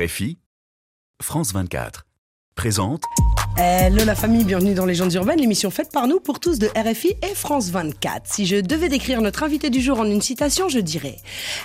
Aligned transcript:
RFI, 0.00 0.38
France 1.20 1.52
24. 1.52 2.06
Présente 2.54 3.02
Hello 3.58 4.02
la 4.04 4.14
famille, 4.14 4.44
bienvenue 4.44 4.72
dans 4.72 4.86
Légendes 4.86 5.12
urbaines, 5.12 5.40
l'émission 5.40 5.70
faite 5.70 5.92
par 5.92 6.06
nous 6.06 6.20
pour 6.20 6.40
tous 6.40 6.58
de 6.58 6.68
RFI 6.68 7.16
et 7.22 7.34
France 7.34 7.68
24. 7.68 8.22
Si 8.24 8.46
je 8.46 8.56
devais 8.56 8.88
décrire 8.88 9.20
notre 9.20 9.42
invité 9.42 9.68
du 9.68 9.82
jour 9.82 10.00
en 10.00 10.06
une 10.06 10.22
citation, 10.22 10.70
je 10.70 10.78
dirais 10.78 11.16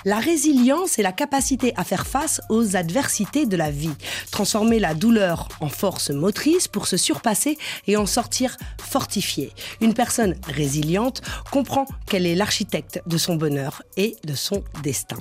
La 0.04 0.18
résilience 0.18 0.98
est 0.98 1.02
la 1.02 1.12
capacité 1.12 1.72
à 1.76 1.84
faire 1.84 2.06
face 2.06 2.42
aux 2.50 2.76
adversités 2.76 3.46
de 3.46 3.56
la 3.56 3.70
vie, 3.70 3.94
transformer 4.30 4.80
la 4.80 4.92
douleur 4.92 5.48
en 5.60 5.68
force 5.68 6.10
motrice 6.10 6.68
pour 6.68 6.88
se 6.88 6.98
surpasser 6.98 7.56
et 7.86 7.96
en 7.96 8.04
sortir 8.04 8.58
fortifié. 8.82 9.50
Une 9.80 9.94
personne 9.94 10.34
résiliente 10.46 11.22
comprend 11.50 11.86
qu'elle 12.06 12.26
est 12.26 12.34
l'architecte 12.34 13.00
de 13.06 13.16
son 13.16 13.36
bonheur 13.36 13.82
et 13.96 14.16
de 14.24 14.34
son 14.34 14.62
destin. 14.82 15.16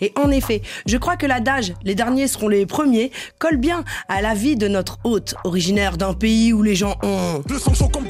Et 0.00 0.12
en 0.16 0.30
effet, 0.30 0.62
je 0.86 0.96
crois 0.96 1.16
que 1.16 1.26
l'adage 1.26 1.74
les 1.82 1.94
derniers 1.94 2.28
seront 2.28 2.48
les 2.48 2.66
premiers 2.66 3.10
colle 3.38 3.56
bien 3.56 3.84
à 4.08 4.22
la 4.22 4.34
vie 4.34 4.56
de 4.56 4.68
notre 4.68 4.98
hôte, 5.04 5.34
originaire 5.44 5.96
d'un 5.96 6.14
pays 6.14 6.52
où 6.52 6.62
les 6.62 6.74
gens 6.74 6.96
ont 7.02 7.42
Le 7.48 7.58
son 7.58 7.74
chaud 7.74 7.88
comme 7.88 8.06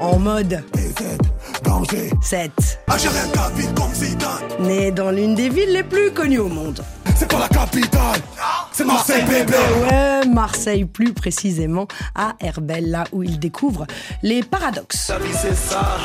en 0.00 0.18
mode 0.18 0.62
BZ, 0.72 1.18
danger 1.64 2.10
7. 2.22 2.50
Algérien 2.88 3.28
capite 3.32 3.74
comme 3.74 3.94
Zidane 3.94 4.42
Né 4.60 4.90
dans 4.90 5.10
l'une 5.10 5.34
des 5.34 5.48
villes 5.48 5.72
les 5.72 5.82
plus 5.82 6.10
connues 6.12 6.38
au 6.38 6.48
monde. 6.48 6.82
C'est 7.16 7.30
pas 7.30 7.38
la 7.38 7.48
capitale. 7.48 8.20
C'est 8.72 8.84
Marseille 8.84 9.22
bébé. 9.22 9.54
Ouais, 9.88 10.26
Marseille 10.26 10.84
plus 10.84 11.12
précisément, 11.12 11.86
à 12.14 12.34
Herbel, 12.40 12.90
là 12.90 13.04
où 13.12 13.22
il 13.22 13.38
découvre 13.38 13.86
les 14.22 14.42
paradoxes. 14.42 15.06
Ta 15.06 15.18
vie 15.18 15.30
c'est 15.32 15.54
ça. 15.54 15.96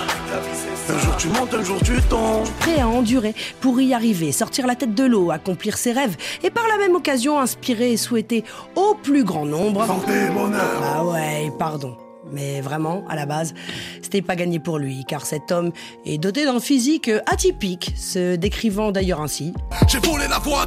Un 0.89 0.99
jour 0.99 1.17
tu 1.17 1.27
montes, 1.29 1.53
un 1.53 1.63
jour 1.63 1.77
tu 1.83 2.01
tombes. 2.03 2.47
Prêt 2.59 2.79
à 2.79 2.87
endurer 2.87 3.33
pour 3.61 3.81
y 3.81 3.93
arriver, 3.93 4.31
sortir 4.31 4.67
la 4.67 4.75
tête 4.75 4.93
de 4.93 5.03
l'eau, 5.03 5.31
accomplir 5.31 5.77
ses 5.77 5.91
rêves 5.91 6.15
et 6.43 6.51
par 6.51 6.67
la 6.67 6.77
même 6.77 6.95
occasion 6.95 7.39
inspirer 7.39 7.93
et 7.93 7.97
souhaiter 7.97 8.43
au 8.75 8.95
plus 8.95 9.23
grand 9.23 9.45
nombre. 9.45 9.85
Santé, 9.87 10.29
bonheur. 10.29 10.81
Ah 10.83 11.05
ouais, 11.05 11.51
pardon. 11.57 11.97
Mais 12.31 12.61
vraiment, 12.61 13.03
à 13.09 13.15
la 13.15 13.25
base, 13.25 13.53
c'était 14.01 14.21
pas 14.21 14.35
gagné 14.35 14.59
pour 14.59 14.77
lui, 14.77 15.05
car 15.05 15.25
cet 15.25 15.51
homme 15.51 15.71
est 16.05 16.17
doté 16.17 16.45
d'un 16.45 16.59
physique 16.59 17.09
atypique, 17.25 17.93
se 17.95 18.35
décrivant 18.35 18.91
d'ailleurs 18.91 19.21
ainsi. 19.21 19.53
J'ai 19.87 19.99
volé 19.99 20.25
la 20.27 20.37
à 20.37 20.65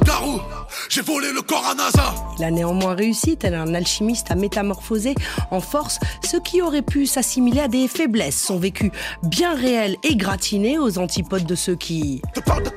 J'ai 0.89 1.01
volé 1.01 1.31
le 1.33 1.41
corps 1.41 1.65
à 1.65 1.75
NASA. 1.75 2.15
Il 2.37 2.43
a 2.43 2.51
néanmoins 2.51 2.95
réussi, 2.95 3.37
tel 3.37 3.53
un 3.53 3.73
alchimiste, 3.73 4.31
à 4.31 4.35
métamorphoser 4.35 5.15
en 5.51 5.59
force 5.59 5.99
ce 6.23 6.37
qui 6.37 6.61
aurait 6.61 6.81
pu 6.81 7.05
s'assimiler 7.05 7.61
à 7.61 7.67
des 7.67 7.87
faiblesses, 7.87 8.41
son 8.41 8.57
vécu 8.57 8.91
bien 9.23 9.55
réel 9.55 9.97
et 10.03 10.15
gratiné 10.15 10.77
aux 10.77 10.97
antipodes 10.97 11.45
de 11.45 11.55
ceux 11.55 11.75
qui, 11.75 12.21
Te 12.33 12.39
parle 12.39 12.63
de 12.63 12.69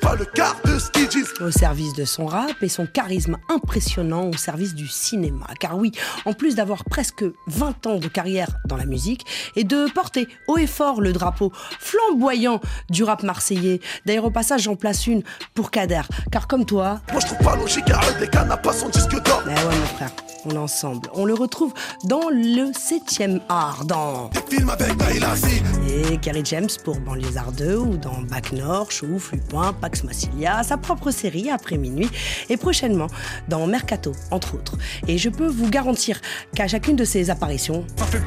pas 0.00 0.14
le 0.14 0.24
quart 0.24 0.56
de 0.64 0.76
au 1.44 1.50
service 1.50 1.92
de 1.94 2.04
son 2.04 2.26
rap 2.26 2.62
et 2.62 2.68
son 2.68 2.86
charisme 2.86 3.36
impressionnant 3.48 4.28
au 4.28 4.36
service 4.36 4.74
du 4.74 4.86
cinéma. 4.86 5.46
Car 5.60 5.76
oui, 5.76 5.92
en 6.24 6.32
plus 6.32 6.54
d'avoir 6.54 6.84
presque 6.84 7.24
20 7.46 7.86
ans 7.86 7.96
de 7.96 8.08
carrière 8.08 8.48
dans 8.66 8.76
la 8.76 8.84
musique 8.84 9.26
et 9.56 9.64
de 9.64 9.90
porter 9.90 10.26
haut 10.48 10.58
et 10.58 10.66
fort 10.66 11.00
le 11.00 11.12
drapeau 11.12 11.52
flamboyant 11.78 12.60
du 12.90 13.04
rap 13.04 13.22
marseillais, 13.22 13.80
d'ailleurs 14.04 14.26
au 14.26 14.30
passage 14.30 14.62
j'en 14.62 14.76
place 14.76 15.06
une 15.06 15.22
pour 15.54 15.70
Kader, 15.70 16.02
car 16.30 16.46
comme 16.46 16.64
toi, 16.64 17.00
Moi 17.12 17.20
je 17.26 17.34
trouve 17.34 17.46
pas 17.46 17.56
logique 17.56 17.84
des 18.20 18.38
n'a 18.46 18.56
pas 18.56 18.72
son 18.72 18.88
disque 18.88 19.22
d'or 19.24 19.42
mais 19.46 19.54
ouais 19.54 19.76
mon 19.78 19.86
frère, 19.96 20.10
on 20.44 20.50
est 20.50 20.58
ensemble. 20.58 21.08
On 21.14 21.24
le 21.24 21.34
retrouve 21.34 21.72
dans 22.04 22.28
le 22.30 22.72
7 22.72 23.22
art, 23.48 23.84
dans 23.84 24.28
Des 24.28 24.56
films 24.56 24.70
avec 24.70 24.92
et 25.88 26.18
Kerry 26.18 26.42
James 26.44 26.68
pour 26.84 27.00
Banlieusard 27.00 27.52
2 27.52 27.76
ou 27.76 27.96
dans 27.96 28.20
Bac 28.22 28.52
Nord, 28.52 28.90
Chouf, 28.90 29.32
Lupin, 29.32 29.72
Pax 29.72 30.04
Massilia, 30.04 30.62
sa 30.62 30.76
propre 30.76 31.10
série 31.10 31.50
après 31.50 31.78
minuit 31.78 32.10
et 32.48 32.56
prochainement 32.56 33.08
dans 33.48 33.66
Mercato, 33.66 34.12
entre 34.30 34.54
autres. 34.54 34.76
Et 35.08 35.18
je 35.18 35.28
peux 35.28 35.48
vous 35.48 35.68
garantir 35.68 36.20
qu'à 36.54 36.68
chacune 36.68 36.96
de 36.96 37.04
ces 37.04 37.30
apparitions, 37.30 37.84
Ça 37.96 38.04
fait 38.06 38.22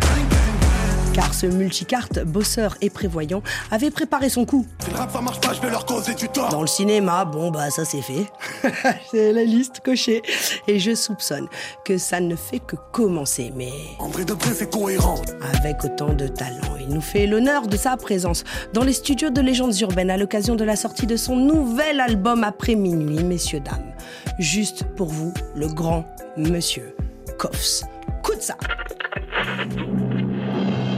car 1.14 1.34
ce 1.34 1.46
multicarte 1.46 2.24
bosseur 2.24 2.76
et 2.82 2.90
prévoyant 2.90 3.42
avait 3.72 3.92
préparé 3.92 4.30
son 4.30 4.46
coup. 4.46 4.66
Si 4.84 4.92
le 4.92 4.98
rap 4.98 5.12
ça 5.12 5.22
marche 5.22 5.40
pas 5.40 5.54
je 5.54 5.62
vais 5.62 5.70
leur 5.70 5.86
causer 5.86 6.14
du 6.14 6.28
tort 6.30 6.50
Dans 6.50 6.62
le 6.62 6.68
cinéma, 6.68 7.26
bon 7.26 7.52
bah 7.52 7.70
ça 7.70 7.86
c'est 7.86 8.02
fait. 8.02 8.26
c'est 9.12 9.32
la 9.34 9.44
liste 9.44 9.82
cochée. 9.84 10.22
Et 10.68 10.80
je 10.80 10.96
soupçonne 10.96 11.48
que 11.86 11.98
ça 11.98 12.20
ne 12.20 12.36
fait 12.36 12.60
que 12.60 12.76
commencer. 12.92 13.52
Mais 13.56 13.72
André 14.00 14.26
Debré 14.26 14.54
c'est 14.54 14.72
cohérent 14.72 15.22
avec 15.42 15.84
autant 15.84 16.14
de 16.14 16.28
talent. 16.28 16.78
Il 16.80 16.90
nous 16.90 17.02
fait 17.02 17.28
l'honneur 17.28 17.68
de 17.68 17.78
sa 17.78 17.98
présence 17.98 18.44
dans 18.74 18.84
les 18.84 18.94
studios 18.94 19.30
de 19.30 19.42
Légendes 19.42 19.80
Urbaines 19.80 20.12
à 20.12 20.18
l'occasion 20.18 20.56
de 20.56 20.64
la 20.64 20.76
sortie 20.76 21.08
de 21.08 21.16
son 21.16 21.36
nouvel 21.36 22.00
album 22.00 22.44
après 22.44 22.76
minuit, 22.76 23.24
messieurs, 23.24 23.60
dames. 23.60 23.94
Juste 24.40 24.84
pour 24.96 25.08
vous, 25.08 25.34
le 25.56 25.68
grand 25.68 26.06
monsieur 26.38 26.96
Koffs. 27.38 27.82
Coup 28.24 28.36
de 28.36 28.42
ça 28.42 28.56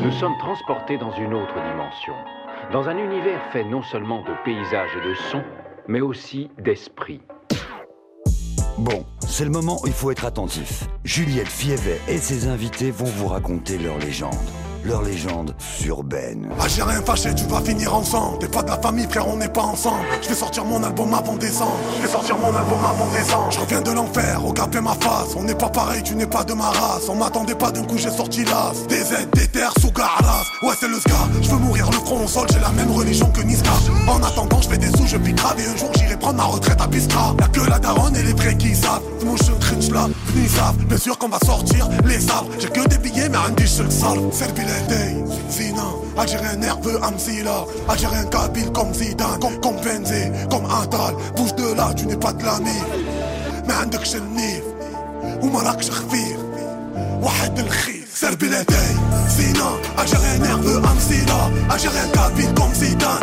Nous 0.03 0.12
sommes 0.12 0.38
transportés 0.39 0.97
dans 0.97 1.12
une 1.12 1.31
autre 1.35 1.53
dimension, 1.53 2.13
dans 2.73 2.89
un 2.89 2.97
univers 2.97 3.39
fait 3.51 3.63
non 3.63 3.84
seulement 3.84 4.23
de 4.23 4.31
paysages 4.44 4.97
et 4.97 5.07
de 5.07 5.13
sons, 5.13 5.44
mais 5.88 6.01
aussi 6.01 6.50
d'esprit. 6.57 7.22
Bon, 8.79 9.06
c'est 9.19 9.45
le 9.45 9.51
moment 9.51 9.78
où 9.84 9.88
il 9.88 9.94
faut 9.94 10.09
être 10.09 10.25
attentif. 10.25 10.88
Juliette 11.03 11.47
Fievet 11.47 12.00
et 12.07 12.17
ses 12.17 12.47
invités 12.47 12.89
vont 12.89 13.06
vous 13.06 13.28
raconter 13.28 13.78
leur 13.78 14.00
légende. 14.00 14.34
Leur 14.84 15.03
légende 15.03 15.53
urbaine. 15.86 16.50
Algérien 16.59 17.02
fâché, 17.02 17.34
tu 17.36 17.46
vas 17.46 17.62
finir 17.62 17.94
ensemble. 17.96 18.40
T'es 18.40 18.47
pas 18.47 18.64
de 18.64 18.69
la 18.69 18.78
famille, 18.78 19.06
frère, 19.08 19.28
on 19.28 19.38
n'est 19.38 19.47
pas 19.47 19.62
ensemble. 19.62 20.06
Je 20.22 20.30
vais 20.30 20.36
sortir 20.36 20.66
mon 20.66 20.84
album 20.84 21.14
avant 21.14 21.36
décembre. 21.36 21.78
Je 21.97 22.02
vais 22.08 22.12
sortir 22.12 22.36
mon 22.38 22.47
album 22.47 22.80
avant 22.84 23.08
décembre. 23.12 23.52
Je 23.52 23.59
reviens 23.59 23.81
de 23.81 23.92
l'enfer, 23.92 24.42
regardez 24.42 24.81
ma 24.81 24.96
face. 24.96 25.36
On 25.36 25.44
n'est 25.44 25.56
pas 25.56 25.69
pareil, 25.69 26.02
tu 26.03 26.16
n'es 26.16 26.25
pas 26.25 26.44
de 26.44 26.53
ma 26.53 26.69
race. 26.69 27.08
On 27.09 27.16
m'attendait 27.16 27.56
pas 27.56 27.72
d'un 27.72 27.84
coup, 27.84 27.97
j'ai 27.97 28.09
sorti 28.09 28.44
l'as. 28.44 28.74
Des 28.90 29.02
aides, 29.14 29.30
des 29.34 29.47
terres, 29.47 29.74
sous 29.80 29.92
garas. 29.92 30.44
Ouais, 30.64 30.74
c'est 30.80 30.88
le 30.88 31.00
ska. 31.00 31.13
Je 31.42 31.50
veux 31.50 31.58
mourir 31.58 31.88
le 31.92 31.98
front 31.98 32.24
au 32.24 32.28
sol, 32.28 32.48
j'ai 32.52 32.59
la 32.59 32.72
même 32.72 32.92
religion 32.92 33.30
que 33.31 33.42
Niska. 33.42 33.72
En 34.08 34.22
attendant, 34.24 34.62
je 34.62 34.69
fais 34.69 34.78
des 34.80 34.90
sous, 34.98 35.06
je 35.06 35.18
pique 35.18 35.36
grave. 35.36 35.59
Et 35.59 35.68
un 35.68 35.78
jour, 35.78 35.92
j'irai 35.96 36.18
prendre 36.18 36.38
ma 36.38 36.46
retraite 36.46 36.81
à 36.81 36.88
Biskra. 36.88 37.36
Y'a 37.40 37.48
que 37.50 37.69
la 37.69 37.78
daronne 37.78 38.16
et 38.16 38.24
les 38.24 38.34
vrais 38.34 38.58
qui 38.58 38.75
savent. 38.75 39.02
Cringe 39.59 39.92
là, 39.92 40.09
ni 40.34 40.48
savent. 40.48 40.76
Bien 40.88 40.98
sûr 40.98 41.19
qu'on 41.19 41.28
va 41.28 41.38
sortir 41.44 41.88
les 42.04 42.20
sabres. 42.20 42.50
J'ai 42.59 42.69
que 42.69 42.87
des 42.88 42.98
billets, 42.98 43.28
mais 43.28 43.38
un 43.38 43.50
dish, 43.50 43.78
le 43.78 43.91
sale. 43.91 44.20
Servi 44.32 44.62
les 44.62 44.87
day, 44.88 45.25
Zina. 45.50 45.82
Algérien 46.16 46.56
nerveux, 46.56 46.98
Amsila. 47.03 47.64
Algérien 47.88 48.25
kabyle 48.25 48.70
comme 48.72 48.92
Zidane. 48.94 49.38
Comme, 49.41 49.60
comme 49.60 49.76
Benzé, 49.76 50.31
comme 50.50 50.64
Atal. 50.66 51.14
Bouge 51.37 51.54
de 51.54 51.75
là, 51.75 51.92
tu 51.97 52.06
n'es 52.06 52.16
pas 52.16 52.32
de 52.32 52.44
l'ami. 52.44 52.81
ما 53.69 53.75
عندكش 53.75 54.16
النيف 54.16 54.62
وما 55.42 55.60
راكش 55.60 55.91
خفيف 55.91 56.37
واحد 57.22 57.59
الخيف 57.59 58.09
سربي 58.14 58.47
لدي 58.47 58.75
سينا 59.37 59.70
Algérien 59.98 60.38
nerveux 60.38 60.81
Amsila 60.92 61.50
Algérien 61.70 62.09
kabyle 62.14 62.54
comme 62.54 62.75
Zidane 62.75 63.20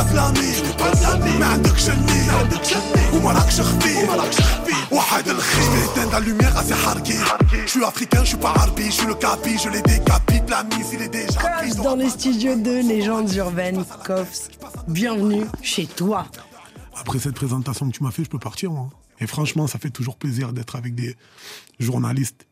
là, 0.00 0.32
tu 0.34 0.62
n'es 0.62 0.76
pas 0.76 0.90
de 0.90 1.02
l'ami 1.02 1.38
ما 1.40 1.46
عندكش 1.46 1.88
النيف 1.90 3.14
وما 3.14 3.32
راكش 3.32 3.60
خفيف 3.60 4.10
واحد 4.92 5.28
الخيف 5.28 5.64
Je 5.64 5.70
vais 5.70 5.84
éteindre 5.84 6.12
la 6.12 6.20
lumière 6.20 6.56
assez 6.56 6.72
harki 6.72 7.18
Je 7.66 7.70
suis 7.70 7.84
africain, 7.84 8.22
je 8.24 8.28
suis 8.28 8.36
pas 8.36 8.54
harbi 8.56 8.86
Je 8.86 8.90
suis 8.90 9.06
le 9.06 9.14
capi, 9.14 9.58
je 9.58 9.68
les 9.68 9.82
décapite 9.82 10.48
La 10.50 10.64
mise, 10.64 10.90
il 10.92 11.02
est 11.02 11.08
déjà 11.08 11.40
pris 11.58 11.74
Dans 11.74 11.96
les 11.96 12.10
studios 12.10 12.56
de 12.56 12.74
Légendes 12.92 13.32
Urbaines, 13.34 13.84
Koffs, 14.06 14.48
bienvenue 14.88 15.44
chez 15.62 15.86
toi. 15.86 16.26
Après 17.02 17.18
cette 17.18 17.34
présentation 17.34 17.90
que 17.90 17.96
tu 17.96 18.02
m'as 18.02 18.10
fait, 18.10 18.24
je 18.24 18.30
peux 18.30 18.38
partir. 18.38 18.70
moi. 18.70 18.88
Et 19.20 19.26
franchement, 19.26 19.66
ça 19.66 19.78
fait 19.78 19.90
toujours 19.90 20.16
plaisir 20.16 20.52
d'être 20.52 20.76
avec 20.76 20.94
des 20.94 21.16
journalistes 21.78 22.46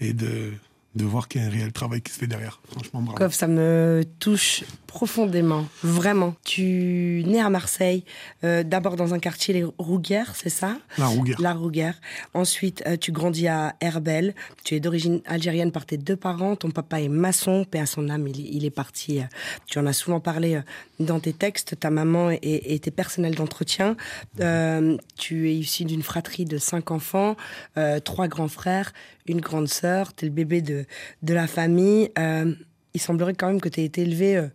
et 0.00 0.12
de, 0.12 0.52
de 0.95 1.05
voir 1.05 1.27
qu'il 1.27 1.41
y 1.41 1.43
a 1.43 1.47
un 1.47 1.49
réel 1.49 1.71
travail 1.71 2.01
qui 2.01 2.11
se 2.11 2.19
fait 2.19 2.27
derrière. 2.27 2.59
Franchement, 2.69 3.01
bravo. 3.01 3.17
Koff, 3.17 3.33
ça 3.33 3.47
me 3.47 4.03
touche 4.19 4.63
profondément, 4.87 5.65
vraiment. 5.83 6.35
Tu 6.43 7.23
nais 7.25 7.39
à 7.39 7.49
Marseille, 7.49 8.03
euh, 8.43 8.61
d'abord 8.63 8.97
dans 8.97 9.13
un 9.13 9.19
quartier, 9.19 9.53
les 9.53 9.63
Rouguères, 9.77 10.35
c'est 10.35 10.49
ça? 10.49 10.77
La 10.97 11.05
Rouguère. 11.05 11.39
La 11.39 11.53
Rouguère. 11.53 12.01
Ensuite, 12.33 12.83
euh, 12.85 12.97
tu 12.97 13.13
grandis 13.13 13.47
à 13.47 13.73
Herbel. 13.79 14.35
Tu 14.65 14.75
es 14.75 14.81
d'origine 14.81 15.21
algérienne 15.25 15.71
par 15.71 15.85
tes 15.85 15.95
deux 15.95 16.17
parents. 16.17 16.57
Ton 16.57 16.71
papa 16.71 16.99
est 16.99 17.07
maçon, 17.07 17.63
paix 17.63 17.79
à 17.79 17.85
son 17.85 18.09
âme, 18.09 18.27
il, 18.27 18.53
il 18.53 18.65
est 18.65 18.69
parti. 18.69 19.21
euh, 19.21 19.23
tu 19.65 19.79
en 19.79 19.85
as 19.85 19.93
souvent 19.93 20.19
parlé 20.19 20.59
dans 20.99 21.21
tes 21.21 21.31
textes. 21.31 21.79
Ta 21.79 21.89
maman 21.89 22.29
et, 22.29 22.79
tes 22.79 22.91
personnels 22.91 23.35
d'entretien. 23.35 23.95
Tu 25.17 25.49
es 25.49 25.55
issu 25.55 25.85
d'une 25.85 26.03
fratrie 26.03 26.43
de 26.43 26.57
cinq 26.57 26.91
enfants, 26.91 27.37
trois 28.03 28.27
grands 28.27 28.49
frères, 28.49 28.91
une 29.25 29.39
grande 29.39 29.69
sœur. 29.69 30.13
Tu 30.13 30.25
es 30.25 30.27
le 30.27 30.33
bébé 30.33 30.61
de, 30.61 30.80
de 31.21 31.33
la 31.33 31.47
famille. 31.47 32.09
Euh, 32.17 32.53
il 32.93 33.01
semblerait 33.01 33.33
quand 33.33 33.47
même 33.47 33.61
que 33.61 33.69
tu 33.69 33.79
aies 33.81 33.85
été 33.85 34.01
élevé 34.01 34.37
euh, 34.37 34.47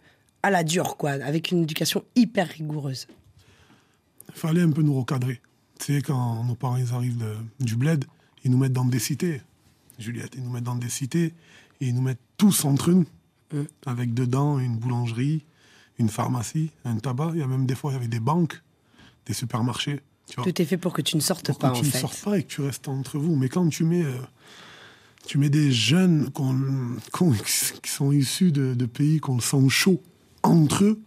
à 0.43 0.50
la 0.50 0.62
dure, 0.64 0.96
quoi, 0.96 1.11
avec 1.12 1.50
une 1.50 1.62
éducation 1.62 2.05
hyper 2.14 2.49
rigoureuse. 2.49 3.06
Il 4.28 4.34
fallait 4.34 4.62
un 4.62 4.70
peu 4.70 4.82
nous 4.82 4.94
recadrer. 4.94 5.40
Tu 5.78 5.94
sais, 5.96 6.02
quand 6.02 6.44
nos 6.44 6.55
parents 6.55 6.76
ils 6.76 6.93
arrivent 6.93 7.19
de- 7.19 7.37
du 7.64 7.76
bled, 7.76 8.05
ils 8.44 8.50
nous 8.50 8.58
mettent 8.58 8.73
dans 8.73 8.84
des 8.84 8.99
cités. 8.99 9.43
Juliette, 9.99 10.32
ils 10.37 10.43
nous 10.43 10.50
mettent 10.50 10.64
dans 10.64 10.75
des 10.76 10.88
cités 10.90 11.34
et 11.81 11.87
ils 11.88 11.94
nous 11.94 12.02
mettent 12.02 12.20
tous 12.37 12.64
entre 12.64 12.90
une, 12.90 13.05
avec 13.87 14.12
dedans 14.14 14.58
une 14.58 14.76
boulangerie, 14.76 15.44
une 15.99 16.08
pharmacie, 16.11 16.70
un 16.84 16.96
tabac. 16.96 17.31
Il 17.34 17.40
y 17.40 17.43
a 17.43 17.46
même 17.46 17.64
des 17.67 17.75
fois, 17.75 17.93
il 17.93 17.94
y 17.94 17.96
avait 17.96 18.08
des 18.08 18.20
banques, 18.20 18.61
des 19.26 19.32
supermarchés. 19.32 20.00
Tu 20.28 20.37
vois. 20.37 20.44
Tout 20.44 20.61
est 20.61 20.64
fait 20.64 20.76
pour 20.76 20.93
que 20.93 21.02
tu 21.02 21.17
ne 21.17 21.23
sortes 21.23 21.46
pour 21.46 21.58
pas, 21.58 21.70
que 21.70 21.76
en 21.78 21.81
tu 21.81 21.87
ne 21.87 21.90
sortes 21.93 22.23
pas 22.23 22.38
et 22.38 22.43
que 22.43 22.49
tu 22.49 22.61
restes 22.61 22.88
entre 22.88 23.19
vous. 23.19 23.37
Mais 23.37 23.49
quand 23.49 23.69
tu 23.69 23.84
mets, 23.84 24.02
euh, 24.05 24.19
tu 25.26 25.38
mets 25.38 25.50
des 25.50 25.73
jeunes 25.73 26.31
qui 27.82 27.90
sont 27.90 28.12
issus 28.12 28.52
de, 28.52 28.87
pays 28.87 29.19
qu'on 29.19 29.40
sent 29.40 29.69
chaud 29.69 30.02
entre 30.43 30.84
eux, 30.84 31.00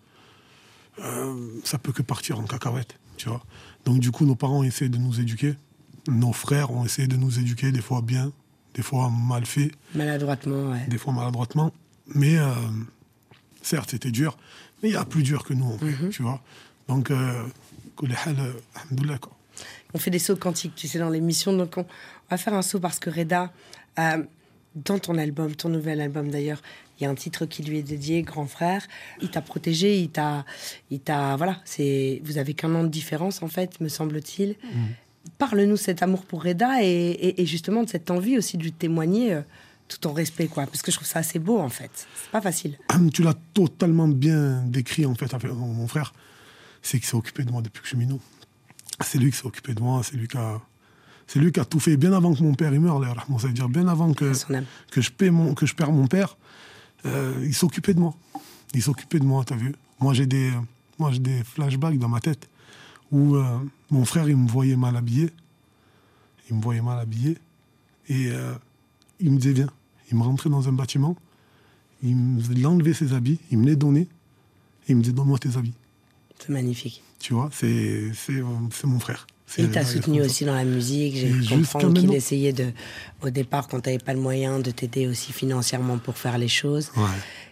euh, 0.99 1.49
ça 1.63 1.77
peut 1.77 1.93
que 1.93 2.01
partir 2.01 2.39
en 2.39 2.43
cacahuète, 2.43 2.99
tu 3.17 3.29
vois. 3.29 3.43
Donc 3.85 3.99
du 3.99 4.11
coup, 4.11 4.25
nos 4.25 4.35
parents 4.35 4.59
ont 4.59 4.63
essayé 4.63 4.89
de 4.89 4.97
nous 4.97 5.19
éduquer, 5.19 5.55
nos 6.07 6.33
frères 6.33 6.71
ont 6.71 6.83
essayé 6.83 7.07
de 7.07 7.15
nous 7.15 7.39
éduquer, 7.39 7.71
des 7.71 7.81
fois 7.81 8.01
bien, 8.01 8.33
des 8.73 8.81
fois 8.81 9.09
mal 9.09 9.45
fait. 9.45 9.71
Maladroitement, 9.95 10.71
ouais. 10.71 10.85
Des 10.87 10.97
fois 10.97 11.13
maladroitement. 11.13 11.71
Mais 12.13 12.37
euh, 12.37 12.53
certes, 13.61 13.91
c'était 13.91 14.11
dur, 14.11 14.37
mais 14.83 14.89
il 14.89 14.93
y 14.93 14.97
a 14.97 15.05
plus 15.05 15.23
dur 15.23 15.43
que 15.43 15.53
nous, 15.53 15.65
en 15.67 15.77
fait, 15.77 15.85
mhm. 15.85 16.09
tu 16.09 16.23
vois. 16.23 16.41
Donc, 16.87 17.11
euh, 17.11 17.43
on 19.93 19.97
fait 19.97 20.11
des 20.11 20.19
sauts 20.19 20.35
quantiques, 20.35 20.75
tu 20.75 20.87
sais, 20.87 20.99
dans 20.99 21.09
l'émission. 21.09 21.55
Donc, 21.55 21.77
on, 21.77 21.85
va 22.29 22.37
faire 22.37 22.53
un 22.53 22.61
saut 22.61 22.79
parce 22.79 22.99
que 22.99 23.09
Reda 23.09 23.51
euh, 23.99 24.23
dans 24.75 24.99
ton 24.99 25.17
album, 25.17 25.55
ton 25.55 25.69
nouvel 25.69 25.99
album 26.01 26.29
d'ailleurs, 26.29 26.61
il 26.99 27.03
y 27.03 27.05
a 27.07 27.09
un 27.09 27.15
titre 27.15 27.45
qui 27.45 27.63
lui 27.63 27.77
est 27.79 27.83
dédié, 27.83 28.21
Grand 28.23 28.45
Frère. 28.45 28.85
Il 29.21 29.29
t'a 29.29 29.41
protégé, 29.41 29.97
il 29.99 30.09
t'a. 30.09 30.45
Il 30.91 30.99
t'a 30.99 31.35
voilà, 31.37 31.61
c'est, 31.65 32.21
vous 32.23 32.37
avez 32.37 32.53
qu'un 32.53 32.73
an 32.75 32.83
de 32.83 32.89
différence, 32.89 33.41
en 33.41 33.47
fait, 33.47 33.79
me 33.79 33.87
semble-t-il. 33.87 34.55
Parle-nous 35.37 35.71
de 35.73 35.75
cet 35.79 36.01
amour 36.03 36.25
pour 36.25 36.43
Reda 36.43 36.81
et, 36.83 36.87
et- 36.87 37.41
et 37.41 37.45
justement 37.45 37.83
de 37.83 37.89
cette 37.89 38.09
envie 38.11 38.37
aussi 38.37 38.57
de 38.57 38.63
lui 38.63 38.71
témoigner 38.73 39.33
euh, 39.33 39.41
tout 39.87 40.05
en 40.07 40.13
respect, 40.13 40.47
quoi. 40.47 40.65
Parce 40.65 40.81
que 40.81 40.91
je 40.91 40.97
trouve 40.97 41.07
ça 41.07 41.19
assez 41.19 41.39
beau, 41.39 41.59
en 41.59 41.69
fait. 41.69 41.89
C'est 42.21 42.31
pas 42.31 42.41
facile. 42.41 42.77
Tu 43.13 43.23
l'as 43.23 43.35
totalement 43.53 44.07
bien 44.07 44.63
décrit, 44.67 45.05
en 45.05 45.15
fait, 45.15 45.31
mon 45.45 45.87
frère. 45.87 46.13
C'est 46.81 46.99
qu'il 46.99 47.07
s'est 47.07 47.15
occupé 47.15 47.43
de 47.43 47.51
moi 47.51 47.61
depuis 47.61 47.79
que 47.81 47.85
je 47.85 47.89
suis 47.89 47.97
minot. 47.97 48.19
C'est 49.03 49.17
lui 49.17 49.31
qui 49.31 49.37
s'est 49.37 49.45
occupé 49.45 49.73
de 49.73 49.81
moi, 49.81 50.01
c'est 50.03 50.15
lui 50.15 50.27
qui 50.27 50.37
a... 50.37 50.61
C'est 51.29 51.37
lui 51.37 51.51
qui 51.51 51.59
a 51.59 51.65
tout 51.65 51.79
fait 51.79 51.95
bien 51.95 52.11
avant 52.13 52.33
que 52.33 52.41
mon 52.41 52.55
père 52.55 52.73
il 52.73 52.79
meure, 52.79 52.97
là, 52.99 53.13
ça 53.37 53.45
veut 53.45 53.53
dire 53.53 53.69
bien 53.69 53.87
avant 53.87 54.13
que, 54.13 54.31
que, 54.89 54.99
je, 54.99 55.11
paie 55.11 55.29
mon, 55.29 55.53
que 55.53 55.67
je 55.67 55.75
perds 55.75 55.91
mon 55.91 56.07
père. 56.07 56.35
euh, 57.05 57.45
il 57.45 57.53
s'occupait 57.53 57.93
de 57.93 57.99
moi. 57.99 58.15
Il 58.73 58.81
s'occupait 58.81 59.19
de 59.19 59.25
moi, 59.25 59.43
t'as 59.45 59.55
vu 59.55 59.75
Moi, 59.99 60.15
j'ai 60.15 60.25
des, 60.25 60.51
moi, 60.97 61.11
j'ai 61.11 61.19
des 61.19 61.43
flashbacks 61.43 61.99
dans 61.99 62.09
ma 62.09 62.19
tête 62.19 62.49
où 63.11 63.35
euh, 63.35 63.59
mon 63.91 64.05
frère, 64.05 64.27
il 64.27 64.37
me 64.37 64.47
voyait 64.47 64.75
mal 64.75 64.97
habillé. 64.97 65.29
Il 66.49 66.55
me 66.55 66.63
voyait 66.63 66.81
mal 66.81 66.97
habillé. 66.97 67.37
Et 68.07 68.31
euh, 68.31 68.55
il 69.19 69.31
me 69.31 69.37
disait, 69.37 69.53
viens. 69.53 69.69
Il 70.11 70.17
me 70.17 70.23
rentrait 70.23 70.49
dans 70.49 70.67
un 70.67 70.73
bâtiment. 70.73 71.15
Il, 72.01 72.15
me, 72.15 72.41
il 72.55 72.65
enlevait 72.65 72.95
ses 72.95 73.13
habits. 73.13 73.37
Il 73.51 73.59
me 73.59 73.67
les 73.67 73.75
donnait. 73.75 74.07
Et 74.87 74.93
il 74.93 74.95
me 74.95 75.01
disait, 75.03 75.13
donne-moi 75.13 75.37
tes 75.37 75.57
habits. 75.57 75.75
C'est 76.39 76.49
magnifique. 76.49 77.03
Tu 77.19 77.35
vois, 77.35 77.51
c'est, 77.53 78.13
c'est, 78.15 78.41
c'est 78.71 78.87
mon 78.87 78.99
frère. 78.99 79.27
Il 79.57 79.71
t'a 79.71 79.83
soutenu 79.83 80.21
aussi 80.21 80.45
dans 80.45 80.53
la 80.53 80.63
musique. 80.63 81.15
J'ai 81.15 81.33
comprendre 81.55 81.99
qu'il 81.99 82.13
essayait 82.13 82.53
de, 82.53 82.71
au 83.23 83.29
départ, 83.29 83.67
quand 83.67 83.79
tu 83.81 83.89
n'avais 83.89 83.97
pas 84.03 84.13
le 84.13 84.19
moyen, 84.19 84.59
de 84.59 84.69
t'aider 84.71 85.07
aussi 85.07 85.33
financièrement 85.33 85.97
pour 85.97 86.17
faire 86.17 86.37
les 86.37 86.47
choses. 86.47 86.91
Ouais. 86.95 87.03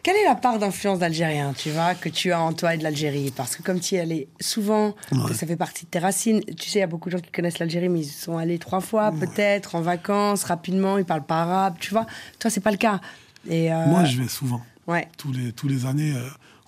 Quelle 0.04 0.16
est 0.16 0.26
la 0.26 0.36
part 0.36 0.60
d'influence 0.60 1.00
d'Algérien, 1.00 1.54
tu 1.58 1.72
vois, 1.72 1.96
que 1.96 2.08
tu 2.10 2.32
as 2.32 2.40
en 2.40 2.54
toi 2.54 2.76
et 2.76 2.78
de 2.78 2.84
l'Algérie? 2.84 3.34
Parce 3.36 3.56
que 3.56 3.64
comme 3.64 3.80
tu 3.80 3.96
y 3.96 4.00
allais 4.00 4.28
souvent, 4.40 4.96
Ouais. 5.12 5.20
que 5.28 5.34
ça 5.34 5.48
fait 5.48 5.56
partie 5.58 5.86
de 5.86 5.90
tes 5.90 6.00
racines. 6.00 6.42
Tu 6.58 6.70
sais, 6.70 6.80
il 6.80 6.82
y 6.82 6.84
a 6.84 6.88
beaucoup 6.88 7.10
de 7.10 7.18
gens 7.18 7.22
qui 7.24 7.32
connaissent 7.32 7.60
l'Algérie, 7.60 7.90
mais 7.90 8.02
ils 8.02 8.06
sont 8.06 8.38
allés 8.38 8.60
trois 8.60 8.80
fois, 8.82 9.12
peut-être, 9.12 9.76
en 9.76 9.82
vacances, 9.82 10.44
rapidement, 10.44 10.98
ils 10.98 11.06
parlent 11.06 11.26
pas 11.26 11.42
arabe, 11.42 11.76
tu 11.80 11.92
vois. 11.92 12.06
Toi, 12.40 12.52
c'est 12.52 12.62
pas 12.62 12.72
le 12.72 12.78
cas. 12.78 13.02
Et 13.50 13.74
euh, 13.74 13.86
Moi, 13.88 14.06
je 14.06 14.22
vais 14.22 14.28
souvent. 14.28 14.62
Ouais. 14.86 15.08
Tous 15.18 15.32
les, 15.32 15.52
tous 15.52 15.68
les 15.68 15.86
années, 15.86 16.14
euh, 16.16 16.22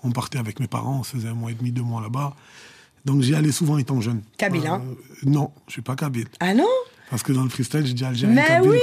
on 0.04 0.12
partait 0.12 0.40
avec 0.40 0.60
mes 0.60 0.68
parents, 0.68 1.00
on 1.00 1.04
se 1.04 1.12
faisait 1.12 1.30
un 1.30 1.34
mois 1.36 1.52
et 1.52 1.54
demi, 1.56 1.72
deux 1.72 1.82
mois 1.84 2.02
là-bas. 2.02 2.34
Donc 3.06 3.22
j'y 3.22 3.36
allais 3.36 3.52
souvent 3.52 3.78
étant 3.78 4.02
jeune. 4.02 4.22
Kabyle, 4.38 4.68
hein? 4.68 4.82
Non, 5.24 5.52
je 5.68 5.74
suis 5.74 5.82
pas 5.82 5.96
kabyle. 5.96 6.28
Ah 6.40 6.54
non? 6.54 6.68
Parce 7.10 7.24
que 7.24 7.32
dans 7.32 7.44
le 7.44 7.50
freestyle, 7.50 7.86
j'ai 7.86 7.94
dit 7.94 8.06
algérien, 8.06 8.36
Mais 8.36 8.46
kabyle. 8.48 8.70
oui 8.72 8.78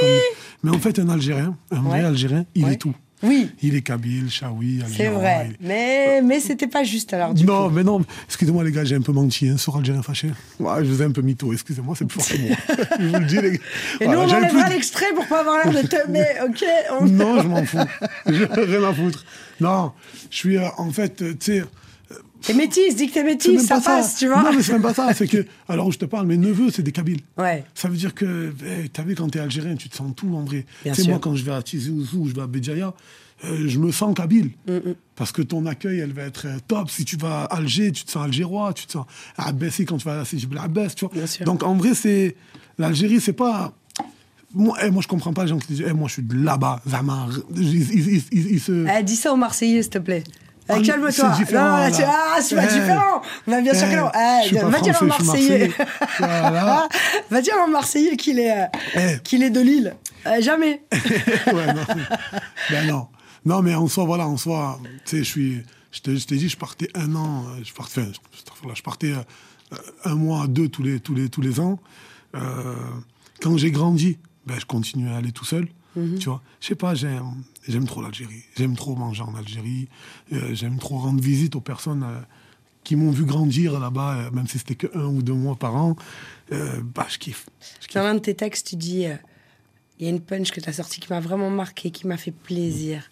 Mais 0.62 0.70
en 0.70 0.78
fait, 0.78 0.98
un 0.98 1.08
algérien, 1.08 1.56
un 1.70 1.80
vrai 1.80 2.02
algérien, 2.04 2.44
il 2.54 2.68
est 2.68 2.76
tout. 2.76 2.94
Oui, 3.22 3.50
Il 3.62 3.74
est 3.74 3.80
kabyle, 3.80 4.28
chaoui, 4.30 4.82
c'est 4.94 5.08
vrai. 5.08 5.48
Mais, 5.58 6.20
mais 6.22 6.38
c'était 6.38 6.66
pas 6.66 6.84
juste 6.84 7.14
alors, 7.14 7.32
du 7.32 7.46
non, 7.46 7.68
coup. 7.68 7.74
mais 7.74 7.82
non, 7.82 8.02
excusez-moi 8.26 8.62
les 8.62 8.70
gars, 8.70 8.84
j'ai 8.84 8.94
un 8.94 9.00
peu 9.00 9.12
menti 9.12 9.48
hein, 9.48 9.56
sur 9.56 9.74
Algérien 9.74 10.02
fâché. 10.02 10.28
Ouais, 10.60 10.84
je 10.84 10.90
vous 10.90 11.00
ai 11.00 11.06
un 11.06 11.10
peu 11.12 11.22
mytho, 11.22 11.50
excusez-moi, 11.50 11.94
c'est 11.98 12.04
plus 12.04 12.20
fort 12.20 12.28
que 12.36 12.42
moi. 12.42 12.56
je 13.00 13.06
vous 13.06 13.18
le 13.18 13.24
dis 13.24 13.36
les 13.36 13.52
gars. 13.52 13.58
Et 14.00 14.04
Voilà, 14.04 14.12
nous, 14.26 14.32
on 14.32 14.36
enlèvera 14.36 14.64
plus 14.64 14.74
l'extrait 14.74 15.14
pour 15.14 15.26
pas 15.28 15.40
avoir 15.40 15.64
l'air 15.64 15.82
de 15.82 15.88
te. 15.88 15.96
Mais 16.10 16.36
ok, 16.46 16.64
on... 17.00 17.06
Non, 17.06 17.40
je 17.40 17.48
m'en 17.48 17.64
fous. 17.64 17.78
J'ai 18.26 18.44
rien 18.44 18.82
à 18.84 18.92
foutre. 18.92 19.24
Non, 19.60 19.92
je 20.30 20.36
suis 20.36 20.58
euh, 20.58 20.68
en 20.76 20.90
fait, 20.90 21.22
euh, 21.22 21.30
tu 21.40 21.60
sais, 21.60 21.64
T'es 22.42 22.54
métisse, 22.54 22.94
dis 22.96 23.08
que 23.08 23.14
t'es 23.14 23.20
c'est 23.20 23.24
métisse, 23.24 23.50
même 23.56 23.60
ça 23.66 23.76
pas 23.80 23.96
passe, 23.96 24.16
tu 24.18 24.26
vois. 24.28 24.42
Non, 24.42 24.52
mais 24.54 24.62
c'est 24.62 24.72
même 24.72 24.82
pas 24.82 24.94
ça. 24.94 25.12
C'est 25.14 25.26
que, 25.26 25.44
alors 25.68 25.86
où 25.88 25.92
je 25.92 25.98
te 25.98 26.04
parle, 26.04 26.26
mes 26.26 26.36
neveux, 26.36 26.70
c'est 26.70 26.82
des 26.82 26.92
Kabyles. 26.92 27.20
Ouais. 27.36 27.64
Ça 27.74 27.88
veut 27.88 27.96
dire 27.96 28.14
que, 28.14 28.52
hey, 28.64 28.88
t'as 28.90 29.02
vu, 29.02 29.14
quand 29.14 29.28
t'es 29.28 29.40
algérien, 29.40 29.74
tu 29.76 29.88
te 29.88 29.96
sens 29.96 30.12
tout, 30.14 30.34
en 30.34 30.44
vrai. 30.44 30.64
Sûr. 30.92 31.08
moi, 31.08 31.18
quand 31.18 31.34
je 31.34 31.44
vais 31.44 31.52
à 31.52 31.62
Tizi 31.62 31.90
Ouzou 31.90 32.20
ou 32.22 32.28
je 32.28 32.34
vais 32.34 32.42
à 32.42 32.46
Béjaïa, 32.46 32.94
euh, 33.44 33.64
je 33.68 33.78
me 33.78 33.90
sens 33.92 34.14
kabyle. 34.14 34.50
Mm, 34.66 34.92
Parce 35.14 35.30
que 35.32 35.42
ton 35.42 35.66
accueil, 35.66 35.98
elle 35.98 36.12
va 36.12 36.22
être 36.22 36.46
euh, 36.46 36.56
top. 36.68 36.90
Si 36.90 37.04
tu 37.04 37.16
vas 37.16 37.42
à 37.44 37.56
Alger, 37.56 37.92
tu 37.92 38.04
te 38.04 38.10
sens 38.10 38.24
algérois. 38.24 38.72
Tu 38.72 38.86
te 38.86 38.92
sens 38.92 39.06
à 39.36 39.48
Abbassi 39.48 39.84
quand 39.84 39.98
tu 39.98 40.04
vas 40.06 40.20
à 40.20 40.24
Sidi 40.24 40.46
Bel 40.46 40.58
Abbas, 40.58 40.90
tu 40.96 41.04
vois. 41.04 41.12
Bien 41.14 41.26
sûr. 41.26 41.44
Donc, 41.44 41.62
en 41.62 41.74
vrai, 41.74 41.94
c'est. 41.94 42.34
L'Algérie, 42.78 43.20
c'est 43.20 43.32
pas. 43.34 43.72
Moi, 44.54 44.76
eh, 44.82 44.90
moi, 44.90 45.02
je 45.02 45.08
comprends 45.08 45.32
pas 45.34 45.42
les 45.42 45.48
gens 45.48 45.58
qui 45.58 45.66
disent 45.74 45.84
eh, 45.86 45.92
Moi, 45.92 46.08
je 46.08 46.14
suis 46.14 46.22
de 46.22 46.34
là-bas. 46.34 46.80
Zama. 46.88 47.26
Ils, 47.56 47.74
ils- 47.74 48.08
ils- 48.08 48.22
ils- 48.32 48.50
ils 48.52 48.60
se. 48.60 48.86
Eh, 48.98 49.02
dis 49.02 49.16
ça 49.16 49.32
aux 49.32 49.36
Marseillais, 49.36 49.82
s'il 49.82 49.90
te 49.90 49.98
plaît. 49.98 50.24
Eh, 50.68 50.72
Ah, 50.72 50.80
Calme-toi. 50.82 51.10
c'est 51.12 51.30
différent, 51.44 51.64
Non, 51.64 51.76
là, 51.76 51.90
Ah, 52.08 52.38
c'est 52.42 52.56
pas 52.56 52.64
Eh. 52.64 52.72
différent. 52.72 53.22
Bah, 53.46 53.60
bien 53.60 53.74
sûr 53.74 53.88
que 53.88 53.96
non. 53.96 54.10
Eh, 54.14 54.48
Eh, 54.50 54.58
va 54.58 54.80
dire 54.80 54.94
français, 54.94 55.06
Marseillais. 55.24 55.68
marseillais. 55.68 55.72
Voilà. 56.18 56.88
va 57.30 57.40
dire 57.42 57.54
aux 57.64 57.70
Marseillais 57.70 58.16
qu'il 58.16 58.38
est, 58.40 58.52
euh, 58.96 59.16
qu'il 59.22 59.42
est 59.42 59.50
de 59.50 59.60
Lille. 59.60 59.94
Jamais. 60.40 60.82
ouais, 60.92 61.72
non. 61.72 61.82
Ben 62.70 62.86
non. 62.86 63.06
Non, 63.44 63.62
mais 63.62 63.74
en 63.76 63.86
soi, 63.86 64.04
voilà, 64.04 64.26
en 64.26 64.36
soi, 64.36 64.80
tu 65.04 65.10
sais, 65.10 65.18
je 65.18 65.22
suis. 65.30 65.62
Je 65.92 66.00
t'ai 66.00 66.36
dit, 66.36 66.48
je 66.48 66.56
partais 66.56 66.90
un 66.94 67.14
an, 67.14 67.44
euh, 67.48 67.60
je 67.64 67.72
partais, 67.72 68.00
enfin, 68.02 68.10
je- 68.68 68.74
je 68.74 68.82
partais 68.82 69.12
euh, 69.12 69.76
un 70.04 70.14
mois, 70.16 70.46
deux 70.48 70.68
tous 70.68 70.82
les, 70.82 70.98
tous 71.00 71.14
les, 71.14 71.28
tous 71.30 71.40
les 71.40 71.58
ans. 71.60 71.78
Euh, 72.34 72.74
quand 73.40 73.56
j'ai 73.56 73.70
grandi, 73.70 74.18
ben, 74.46 74.56
je 74.58 74.66
continuais 74.66 75.12
à 75.12 75.16
aller 75.18 75.32
tout 75.32 75.44
seul. 75.44 75.68
Tu 76.18 76.28
vois, 76.28 76.42
je 76.60 76.66
sais 76.66 76.74
pas, 76.74 76.94
j'aime, 76.94 77.42
j'aime 77.66 77.86
trop 77.86 78.02
l'Algérie. 78.02 78.44
J'aime 78.56 78.76
trop 78.76 78.94
manger 78.94 79.22
en 79.22 79.34
Algérie. 79.34 79.88
Euh, 80.32 80.54
j'aime 80.54 80.78
trop 80.78 80.98
rendre 80.98 81.22
visite 81.22 81.56
aux 81.56 81.60
personnes 81.60 82.02
euh, 82.02 82.20
qui 82.84 82.96
m'ont 82.96 83.10
vu 83.10 83.24
grandir 83.24 83.80
là-bas, 83.80 84.16
euh, 84.16 84.30
même 84.30 84.46
si 84.46 84.58
c'était 84.58 84.74
que 84.74 84.86
un 84.96 85.06
ou 85.06 85.22
deux 85.22 85.32
mois 85.32 85.56
par 85.56 85.74
an. 85.74 85.96
Bah, 86.50 87.06
je 87.08 87.18
kiffe. 87.18 87.46
Je 87.80 87.86
kiffe. 87.86 87.94
Dans 87.94 88.02
l'un 88.02 88.14
de 88.14 88.20
tes 88.20 88.34
textes, 88.34 88.68
tu 88.68 88.76
dis 88.76 89.06
il 89.98 90.04
y 90.04 90.06
a 90.06 90.10
une 90.10 90.20
punch 90.20 90.50
que 90.50 90.60
tu 90.60 90.68
as 90.68 90.74
sortie 90.74 91.00
qui 91.00 91.10
m'a 91.10 91.20
vraiment 91.20 91.50
marqué, 91.50 91.90
qui 91.90 92.06
m'a 92.06 92.18
fait 92.18 92.30
plaisir. 92.30 93.10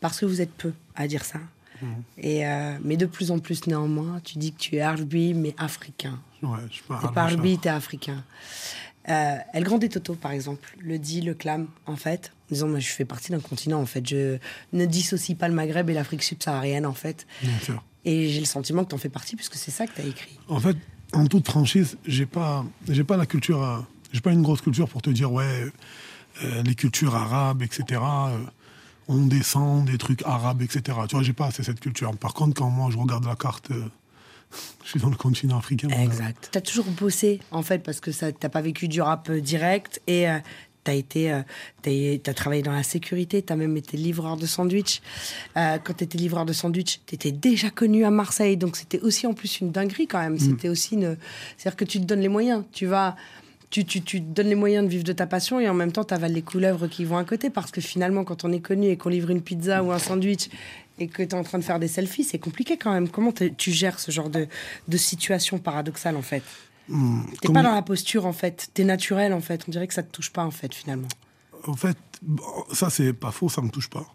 Parce 0.00 0.20
que 0.20 0.26
vous 0.26 0.40
êtes 0.40 0.52
peu 0.52 0.72
à 0.94 1.08
dire 1.08 1.24
ça. 1.24 1.40
Mhm. 1.80 2.02
Et, 2.18 2.44
mais 2.84 2.96
de 2.96 3.06
plus 3.06 3.30
en 3.30 3.38
plus, 3.38 3.66
néanmoins, 3.66 4.20
tu 4.22 4.38
dis 4.38 4.52
que 4.52 4.58
tu 4.58 4.76
es 4.76 4.80
Arbi, 4.80 5.34
mais 5.34 5.54
africain. 5.58 6.20
Ouais, 6.42 6.58
je 6.70 6.82
parle. 6.82 7.08
T'es 7.08 7.14
pas 7.14 7.22
Arbi, 7.22 7.58
t'es 7.58 7.68
africain. 7.68 8.22
Euh, 9.08 9.36
El 9.52 9.64
Grande 9.64 9.88
Toto, 9.88 10.14
par 10.14 10.32
exemple, 10.32 10.76
le 10.78 10.98
dit, 10.98 11.20
le 11.22 11.34
clame, 11.34 11.68
en 11.86 11.96
fait, 11.96 12.32
en 12.50 12.54
disant 12.54 12.68
Moi, 12.68 12.78
je 12.78 12.88
fais 12.88 13.04
partie 13.04 13.32
d'un 13.32 13.40
continent, 13.40 13.80
en 13.80 13.86
fait. 13.86 14.06
Je 14.06 14.38
ne 14.72 14.86
dissocie 14.86 15.36
pas 15.36 15.48
le 15.48 15.54
Maghreb 15.54 15.88
et 15.88 15.94
l'Afrique 15.94 16.22
subsaharienne, 16.22 16.86
en 16.86 16.92
fait. 16.92 17.26
Bien 17.42 17.58
sûr. 17.60 17.82
Et 18.04 18.28
j'ai 18.28 18.40
le 18.40 18.46
sentiment 18.46 18.84
que 18.84 18.90
t'en 18.90 18.98
fais 18.98 19.08
partie, 19.08 19.36
puisque 19.36 19.54
c'est 19.54 19.70
ça 19.70 19.86
que 19.86 19.92
t'as 19.96 20.04
écrit. 20.06 20.38
En 20.48 20.60
fait, 20.60 20.76
en 21.12 21.26
toute 21.26 21.46
franchise, 21.46 21.96
j'ai 22.06 22.26
pas, 22.26 22.64
j'ai 22.88 23.04
pas 23.04 23.16
la 23.16 23.26
culture, 23.26 23.62
euh, 23.62 23.78
j'ai 24.12 24.20
pas 24.20 24.32
une 24.32 24.42
grosse 24.42 24.60
culture 24.60 24.88
pour 24.88 25.02
te 25.02 25.10
dire 25.10 25.32
ouais, 25.32 25.66
euh, 26.44 26.62
les 26.62 26.74
cultures 26.74 27.14
arabes, 27.14 27.62
etc. 27.62 28.00
euh, 28.02 28.38
on 29.08 29.26
descend 29.26 29.86
des 29.86 29.96
trucs 29.96 30.22
arabes, 30.24 30.62
etc. 30.62 30.98
Tu 31.08 31.16
vois, 31.16 31.24
j'ai 31.24 31.32
pas 31.32 31.46
assez 31.46 31.62
cette 31.62 31.80
culture. 31.80 32.14
Par 32.16 32.34
contre, 32.34 32.54
quand 32.54 32.68
moi 32.68 32.90
je 32.90 32.98
regarde 32.98 33.24
la 33.24 33.36
carte, 33.36 33.70
je 34.84 34.90
suis 34.90 35.00
dans 35.00 35.10
le 35.10 35.16
continent 35.16 35.58
africain. 35.58 35.88
Exact. 35.88 36.48
T'as 36.52 36.60
toujours 36.60 36.86
bossé, 36.86 37.40
en 37.50 37.62
fait, 37.62 37.82
parce 37.82 38.00
que 38.00 38.12
ça, 38.12 38.32
t'as 38.32 38.48
pas 38.48 38.62
vécu 38.62 38.88
du 38.88 39.02
rap 39.02 39.28
euh, 39.28 39.40
direct 39.40 40.00
et 40.06 40.28
euh, 40.28 40.38
t'as 40.88 40.94
été, 40.94 41.32
euh, 41.32 42.32
travaillé 42.34 42.62
dans 42.62 42.72
la 42.72 42.82
sécurité, 42.82 43.42
t'as 43.42 43.56
même 43.56 43.76
été 43.76 43.96
livreur 43.96 44.36
de 44.36 44.46
sandwich. 44.46 45.02
Euh, 45.56 45.78
quand 45.82 45.94
t'étais 45.94 46.18
livreur 46.18 46.46
de 46.46 46.52
sandwich, 46.52 47.00
t'étais 47.04 47.32
déjà 47.32 47.70
connu 47.70 48.04
à 48.04 48.10
Marseille, 48.10 48.56
donc 48.56 48.76
c'était 48.76 49.00
aussi 49.00 49.26
en 49.26 49.34
plus 49.34 49.60
une 49.60 49.70
dinguerie 49.70 50.06
quand 50.06 50.20
même. 50.20 50.38
C'était 50.38 50.68
aussi 50.68 50.94
une, 50.94 51.16
c'est-à-dire 51.56 51.76
que 51.76 51.84
tu 51.84 52.00
te 52.00 52.04
donnes 52.04 52.20
les 52.20 52.28
moyens, 52.28 52.64
tu 52.72 52.86
vas. 52.86 53.16
Tu, 53.70 53.84
tu, 53.84 54.00
tu 54.00 54.22
te 54.22 54.26
donnes 54.32 54.48
les 54.48 54.54
moyens 54.54 54.86
de 54.86 54.90
vivre 54.90 55.04
de 55.04 55.12
ta 55.12 55.26
passion 55.26 55.60
et 55.60 55.68
en 55.68 55.74
même 55.74 55.92
temps, 55.92 56.02
tu 56.02 56.14
avales 56.14 56.32
les 56.32 56.40
couleuvres 56.40 56.86
qui 56.86 57.04
vont 57.04 57.18
à 57.18 57.24
côté. 57.24 57.50
Parce 57.50 57.70
que 57.70 57.82
finalement, 57.82 58.24
quand 58.24 58.46
on 58.46 58.50
est 58.50 58.60
connu 58.60 58.86
et 58.88 58.96
qu'on 58.96 59.10
livre 59.10 59.28
une 59.28 59.42
pizza 59.42 59.84
ou 59.84 59.92
un 59.92 59.98
sandwich 59.98 60.48
et 60.98 61.08
que 61.08 61.22
tu 61.22 61.28
es 61.30 61.34
en 61.34 61.42
train 61.44 61.58
de 61.58 61.64
faire 61.64 61.78
des 61.78 61.88
selfies, 61.88 62.24
c'est 62.24 62.38
compliqué 62.38 62.76
quand 62.76 62.92
même. 62.92 63.08
Comment 63.08 63.32
tu 63.32 63.70
gères 63.72 63.98
ce 64.00 64.10
genre 64.10 64.30
de, 64.30 64.46
de 64.88 64.96
situation 64.96 65.58
paradoxale 65.58 66.16
en 66.16 66.22
fait? 66.22 66.42
Hmm, 66.88 67.22
T'es 67.40 67.52
pas 67.52 67.62
dans 67.62 67.74
la 67.74 67.82
posture 67.82 68.24
en 68.26 68.32
fait, 68.32 68.70
t'es 68.74 68.84
naturel 68.84 69.32
en 69.32 69.40
fait. 69.40 69.64
On 69.68 69.70
dirait 69.70 69.86
que 69.86 69.94
ça 69.94 70.02
te 70.02 70.10
touche 70.10 70.30
pas 70.30 70.44
en 70.44 70.50
fait 70.50 70.74
finalement. 70.74 71.08
En 71.66 71.74
fait, 71.74 71.96
ça 72.72 72.88
c'est 72.90 73.12
pas 73.12 73.30
faux, 73.30 73.48
ça 73.48 73.60
me 73.62 73.68
touche 73.70 73.88
pas. 73.90 74.06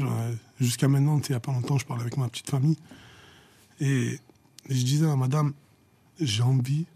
Euh, 0.00 0.34
Jusqu'à 0.60 0.88
maintenant, 0.88 1.20
il 1.26 1.32
y 1.32 1.34
a 1.34 1.40
pas 1.40 1.52
longtemps, 1.52 1.78
je 1.78 1.86
parlais 1.86 2.02
avec 2.02 2.16
ma 2.16 2.28
petite 2.28 2.50
famille 2.50 2.76
et 3.80 4.18
je 4.68 4.82
disais 4.82 5.06
à 5.06 5.16
madame, 5.16 5.52
j'ai 6.20 6.42
envie 6.42 6.86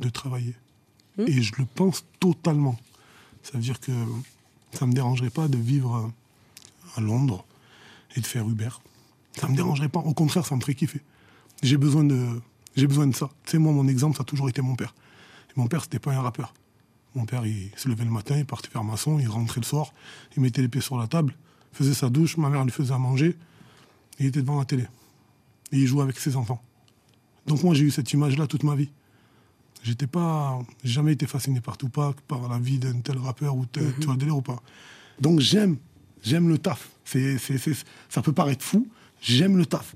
de 0.00 0.08
travailler. 0.08 0.54
Et 1.18 1.42
je 1.42 1.52
le 1.58 1.66
pense 1.66 2.04
totalement. 2.18 2.78
Ça 3.42 3.52
veut 3.54 3.60
dire 3.60 3.78
que 3.80 3.92
ça 4.72 4.86
ne 4.86 4.90
me 4.90 4.94
dérangerait 4.94 5.28
pas 5.30 5.48
de 5.48 5.58
vivre 5.58 6.10
à 6.96 7.00
Londres 7.00 7.44
et 8.16 8.20
de 8.20 8.26
faire 8.26 8.48
Uber. 8.48 8.70
Ça 9.36 9.46
ne 9.46 9.52
me 9.52 9.56
dérangerait 9.56 9.88
pas. 9.88 10.00
Au 10.00 10.14
contraire, 10.14 10.46
ça 10.46 10.56
me 10.56 10.60
ferait 10.60 10.74
kiffer. 10.74 11.00
J'ai 11.62 11.76
besoin 11.76 12.04
de, 12.04 12.40
j'ai 12.76 12.86
besoin 12.86 13.06
de 13.06 13.14
ça. 13.14 13.30
Tu 13.44 13.52
sais, 13.52 13.58
moi, 13.58 13.72
mon 13.72 13.86
exemple, 13.88 14.16
ça 14.16 14.22
a 14.22 14.24
toujours 14.24 14.48
été 14.48 14.62
mon 14.62 14.74
père. 14.74 14.94
Et 15.50 15.60
mon 15.60 15.66
père, 15.66 15.82
c'était 15.82 15.98
pas 15.98 16.12
un 16.12 16.22
rappeur. 16.22 16.54
Mon 17.14 17.26
père, 17.26 17.44
il 17.44 17.70
se 17.76 17.88
levait 17.88 18.04
le 18.04 18.10
matin, 18.10 18.36
il 18.36 18.46
partait 18.46 18.68
faire 18.68 18.84
maçon, 18.84 19.18
il 19.18 19.28
rentrait 19.28 19.60
le 19.60 19.66
soir, 19.66 19.92
il 20.36 20.42
mettait 20.42 20.62
les 20.62 20.68
pieds 20.68 20.80
sur 20.80 20.96
la 20.96 21.08
table, 21.08 21.34
faisait 21.72 21.94
sa 21.94 22.08
douche, 22.08 22.36
ma 22.36 22.48
mère 22.50 22.64
lui 22.64 22.70
faisait 22.70 22.94
à 22.94 22.98
manger, 22.98 23.36
et 24.18 24.24
il 24.24 24.26
était 24.26 24.42
devant 24.42 24.58
la 24.58 24.64
télé. 24.64 24.84
Et 25.72 25.78
il 25.78 25.86
jouait 25.86 26.02
avec 26.02 26.18
ses 26.18 26.36
enfants. 26.36 26.62
Donc 27.46 27.64
moi, 27.64 27.74
j'ai 27.74 27.84
eu 27.84 27.90
cette 27.90 28.12
image-là 28.12 28.46
toute 28.46 28.62
ma 28.62 28.76
vie. 28.76 28.90
J'étais 29.82 30.06
pas, 30.06 30.58
j'ai 30.84 30.92
jamais 30.92 31.12
été 31.12 31.26
fasciné 31.26 31.60
par 31.60 31.78
Tupac, 31.78 32.20
par 32.22 32.48
la 32.48 32.58
vie 32.58 32.78
d'un 32.78 33.00
tel 33.00 33.18
rappeur 33.18 33.56
ou 33.56 33.66
tel, 33.66 33.92
tu 33.98 34.04
vois 34.04 34.14
le 34.14 34.18
délire 34.18 34.36
ou 34.36 34.42
pas. 34.42 34.62
Donc 35.20 35.40
j'aime, 35.40 35.78
j'aime 36.22 36.48
le 36.48 36.58
taf. 36.58 36.90
Ça 38.08 38.22
peut 38.22 38.32
paraître 38.32 38.64
fou, 38.64 38.86
j'aime 39.20 39.56
le 39.56 39.66
taf. 39.66 39.94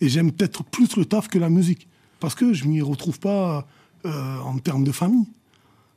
Et 0.00 0.08
j'aime 0.08 0.32
peut-être 0.32 0.64
plus 0.64 0.96
le 0.96 1.04
taf 1.04 1.28
que 1.28 1.38
la 1.38 1.48
musique. 1.48 1.88
Parce 2.20 2.34
que 2.34 2.52
je 2.52 2.64
m'y 2.64 2.80
retrouve 2.80 3.18
pas 3.18 3.66
euh, 4.04 4.38
en 4.40 4.58
termes 4.58 4.84
de 4.84 4.92
famille. 4.92 5.26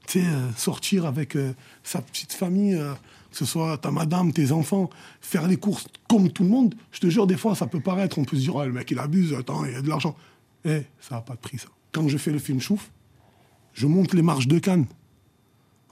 Tu 0.08 0.20
sais, 0.20 0.26
euh, 0.26 0.52
sortir 0.54 1.06
avec 1.06 1.36
euh, 1.36 1.54
sa 1.84 2.02
petite 2.02 2.34
famille, 2.34 2.80
que 3.32 3.38
ce 3.38 3.46
soit 3.46 3.78
ta 3.78 3.92
madame, 3.92 4.32
tes 4.32 4.52
enfants, 4.52 4.90
faire 5.22 5.48
les 5.48 5.58
courses 5.58 5.88
comme 6.08 6.32
tout 6.32 6.44
le 6.44 6.50
monde, 6.50 6.76
je 6.92 7.00
te 7.00 7.08
jure, 7.08 7.28
des 7.28 7.38
fois, 7.38 7.56
ça 7.56 7.68
peut 7.68 7.80
paraître, 7.80 8.18
on 8.20 8.24
peut 8.24 8.38
se 8.38 8.42
dire, 8.42 8.58
Ah, 8.58 8.66
le 8.66 8.72
mec, 8.72 8.90
il 8.92 9.00
abuse, 9.00 9.34
attends, 9.34 9.66
il 9.66 9.74
y 9.74 9.76
a 9.76 9.82
de 9.82 9.90
l'argent. 9.90 10.16
Eh, 10.66 10.84
ça 11.00 11.16
n'a 11.16 11.22
pas 11.22 11.34
de 11.34 11.40
prix, 11.40 11.58
ça. 11.58 11.68
Quand 11.92 12.08
je 12.08 12.18
fais 12.18 12.32
le 12.32 12.40
film 12.40 12.60
Chouf, 12.60 12.92
je 13.74 13.88
monte 13.88 14.14
les 14.14 14.22
marches 14.22 14.48
de 14.48 14.60
Cannes, 14.60 14.86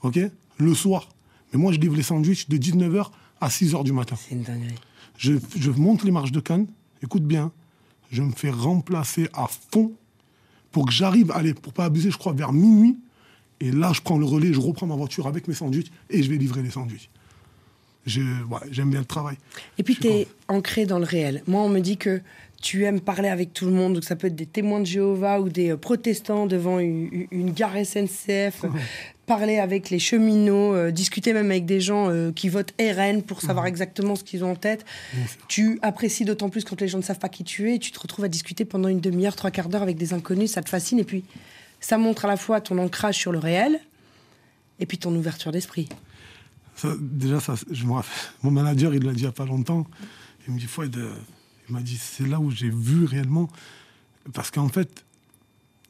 ok? 0.02 0.18
Le 0.58 0.74
soir. 0.74 1.08
Mais 1.52 1.58
moi, 1.58 1.72
je 1.72 1.78
livre 1.78 1.96
les 1.96 2.02
sandwichs 2.02 2.48
de 2.48 2.56
19h 2.56 3.10
à 3.44 3.48
6h 3.48 3.84
du 3.84 3.92
matin. 3.92 4.16
C'est 4.18 4.34
une 4.34 4.42
dinguerie. 4.42 4.74
Je, 5.18 5.34
je 5.56 5.70
monte 5.70 6.02
les 6.02 6.10
marches 6.10 6.32
de 6.32 6.40
Cannes, 6.40 6.66
écoute 7.02 7.24
bien, 7.24 7.52
je 8.10 8.22
me 8.22 8.32
fais 8.32 8.50
remplacer 8.50 9.28
à 9.34 9.46
fond 9.70 9.92
pour 10.72 10.86
que 10.86 10.92
j'arrive, 10.92 11.30
allez, 11.30 11.54
pour 11.54 11.72
pas 11.72 11.84
abuser, 11.84 12.10
je 12.10 12.18
crois, 12.18 12.32
vers 12.32 12.52
minuit. 12.52 12.98
Et 13.60 13.70
là, 13.70 13.92
je 13.94 14.00
prends 14.00 14.18
le 14.18 14.24
relais, 14.24 14.52
je 14.52 14.60
reprends 14.60 14.86
ma 14.86 14.96
voiture 14.96 15.26
avec 15.26 15.46
mes 15.46 15.54
sandwichs 15.54 15.92
et 16.10 16.22
je 16.22 16.30
vais 16.30 16.36
livrer 16.36 16.62
les 16.62 16.70
sandwichs. 16.70 17.10
Ouais, 18.06 18.58
J'aime 18.70 18.90
bien 18.90 19.00
le 19.00 19.06
travail. 19.06 19.36
Et 19.78 19.82
puis, 19.82 19.96
tu 19.96 20.08
es 20.08 20.28
ancré 20.48 20.84
dans 20.84 20.98
le 20.98 21.04
réel. 21.04 21.42
Moi, 21.46 21.62
on 21.62 21.68
me 21.68 21.80
dit 21.80 21.96
que 21.96 22.20
tu 22.60 22.84
aimes 22.84 23.00
parler 23.00 23.28
avec 23.28 23.52
tout 23.52 23.66
le 23.66 23.72
monde. 23.72 23.94
Donc, 23.94 24.04
ça 24.04 24.16
peut 24.16 24.26
être 24.26 24.36
des 24.36 24.46
témoins 24.46 24.80
de 24.80 24.86
Jéhovah 24.86 25.40
ou 25.40 25.48
des 25.48 25.70
euh, 25.70 25.76
protestants 25.76 26.46
devant 26.46 26.78
une, 26.78 27.26
une 27.30 27.52
gare 27.52 27.76
SNCF. 27.84 28.64
Parler 29.26 29.58
avec 29.58 29.90
les 29.90 29.98
cheminots, 29.98 30.74
euh, 30.74 30.90
discuter 30.90 31.32
même 31.32 31.50
avec 31.50 31.64
des 31.64 31.80
gens 31.80 32.10
euh, 32.10 32.30
qui 32.30 32.48
votent 32.48 32.74
RN 32.78 33.22
pour 33.22 33.40
savoir 33.40 33.66
exactement 33.66 34.16
ce 34.16 34.24
qu'ils 34.24 34.44
ont 34.44 34.52
en 34.52 34.56
tête. 34.56 34.84
Tu 35.48 35.78
apprécies 35.82 36.24
d'autant 36.24 36.50
plus 36.50 36.64
quand 36.64 36.80
les 36.80 36.88
gens 36.88 36.98
ne 36.98 37.02
savent 37.02 37.18
pas 37.18 37.30
qui 37.30 37.42
tu 37.44 37.70
es. 37.70 37.76
Et 37.76 37.78
tu 37.78 37.90
te 37.90 37.98
retrouves 37.98 38.24
à 38.24 38.28
discuter 38.28 38.64
pendant 38.64 38.88
une 38.88 39.00
demi-heure, 39.00 39.36
trois 39.36 39.50
quarts 39.50 39.68
d'heure 39.68 39.82
avec 39.82 39.96
des 39.96 40.12
inconnus. 40.12 40.50
Ça 40.50 40.62
te 40.62 40.68
fascine. 40.68 40.98
Et 40.98 41.04
puis, 41.04 41.24
ça 41.80 41.96
montre 41.98 42.24
à 42.24 42.28
la 42.28 42.36
fois 42.36 42.60
ton 42.60 42.78
ancrage 42.78 43.16
sur 43.16 43.32
le 43.32 43.38
réel 43.38 43.80
et 44.80 44.86
puis 44.86 44.98
ton 44.98 45.14
ouverture 45.14 45.52
d'esprit. 45.52 45.88
Ça, 46.76 46.88
déjà, 46.98 47.40
ça, 47.40 47.54
je 47.70 47.84
me 47.84 47.92
rappelle, 47.92 48.10
mon 48.42 48.50
manager, 48.50 48.94
il 48.94 49.02
l'a 49.04 49.12
dit 49.12 49.20
il 49.20 49.22
n'y 49.22 49.28
a 49.28 49.32
pas 49.32 49.46
longtemps. 49.46 49.86
Il 50.46 50.54
me 50.54 50.58
dit, 50.58 50.66
Fouad, 50.66 50.94
euh, 50.96 51.14
il 51.68 51.74
m'a 51.74 51.80
dit, 51.80 51.96
c'est 51.96 52.26
là 52.26 52.40
où 52.40 52.50
j'ai 52.50 52.70
vu 52.70 53.04
réellement. 53.04 53.48
Parce 54.32 54.50
qu'en 54.50 54.68
fait, 54.68 55.03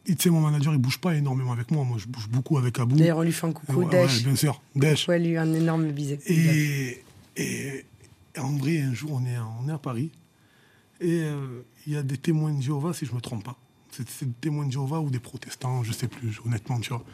tu 0.04 0.14
sais, 0.18 0.30
mon 0.30 0.40
manager, 0.40 0.72
il 0.74 0.78
bouge 0.78 0.98
pas 0.98 1.14
énormément 1.14 1.52
avec 1.52 1.70
moi. 1.70 1.84
Moi, 1.84 1.96
je 1.98 2.06
bouge 2.06 2.28
beaucoup 2.28 2.58
avec 2.58 2.78
Abou. 2.78 2.96
D'ailleurs, 2.96 3.18
on 3.18 3.22
lui 3.22 3.32
fait 3.32 3.46
un 3.46 3.52
coucou. 3.52 3.82
Ouais, 3.84 4.06
bien 4.24 4.36
sûr, 4.36 4.60
Daesh. 4.76 5.08
Ouais, 5.08 5.18
lui, 5.18 5.36
un 5.36 5.52
énorme 5.52 5.90
bisou. 5.92 6.16
Et, 6.26 7.02
en 8.38 8.56
vrai, 8.56 8.80
un 8.80 8.92
jour, 8.94 9.12
on 9.12 9.24
est, 9.26 9.36
à- 9.36 9.46
on 9.62 9.68
est 9.68 9.72
à 9.72 9.78
Paris. 9.78 10.10
Et 11.00 11.20
euh, 11.22 11.62
il 11.86 11.92
y 11.92 11.96
a 11.96 12.02
des 12.02 12.16
témoins 12.18 12.52
de 12.52 12.60
Jéhovah, 12.62 12.92
si 12.92 13.06
je 13.06 13.10
ne 13.12 13.16
me 13.16 13.20
trompe 13.20 13.44
pas. 13.44 13.56
C'est 13.90 14.24
des 14.24 14.32
témoins 14.40 14.66
de 14.66 14.72
Jéhovah 14.72 15.00
ou 15.00 15.08
des 15.10 15.20
protestants, 15.20 15.82
je 15.84 15.90
ne 15.90 15.94
sais 15.94 16.08
plus, 16.08 16.38
honnêtement, 16.44 16.80
tu 16.80 16.90
vois. 16.90 17.04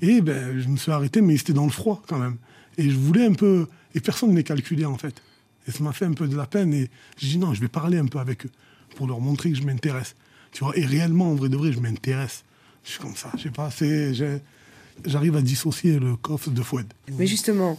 Et 0.00 0.20
ben, 0.20 0.58
je 0.58 0.68
me 0.68 0.76
suis 0.76 0.90
arrêté, 0.92 1.20
mais 1.20 1.36
c'était 1.36 1.52
dans 1.52 1.64
le 1.64 1.70
froid 1.70 2.02
quand 2.08 2.18
même. 2.18 2.36
Et 2.76 2.90
je 2.90 2.96
voulais 2.96 3.24
un 3.26 3.34
peu. 3.34 3.68
Et 3.94 4.00
personne 4.00 4.30
ne 4.30 4.34
m'est 4.34 4.44
calculé, 4.44 4.84
en 4.84 4.96
fait. 4.98 5.22
Et 5.66 5.70
ça 5.70 5.82
m'a 5.84 5.92
fait 5.92 6.04
un 6.06 6.12
peu 6.12 6.26
de 6.28 6.36
la 6.36 6.46
peine. 6.46 6.72
Et 6.74 6.90
j'ai 7.16 7.28
dit 7.28 7.38
non, 7.38 7.54
je 7.54 7.60
vais 7.60 7.68
parler 7.68 7.98
un 7.98 8.06
peu 8.06 8.18
avec 8.18 8.46
eux 8.46 8.50
pour 8.96 9.06
leur 9.06 9.20
montrer 9.20 9.50
que 9.50 9.56
je 9.56 9.62
m'intéresse. 9.62 10.14
Tu 10.52 10.64
vois, 10.64 10.76
et 10.76 10.84
réellement, 10.84 11.30
en 11.30 11.34
vrai 11.34 11.48
de 11.48 11.56
vrai, 11.56 11.72
je 11.72 11.80
m'intéresse. 11.80 12.44
Je 12.84 12.90
suis 12.92 13.00
comme 13.00 13.16
ça, 13.16 13.30
je 13.36 13.42
sais 13.44 13.50
pas, 13.50 13.70
c'est. 13.70 14.12
J'arrive 15.04 15.36
à 15.36 15.42
dissocier 15.42 15.98
le 15.98 16.16
coffre 16.16 16.50
de 16.50 16.60
Fouad. 16.62 16.86
Mais 17.18 17.26
justement, 17.26 17.78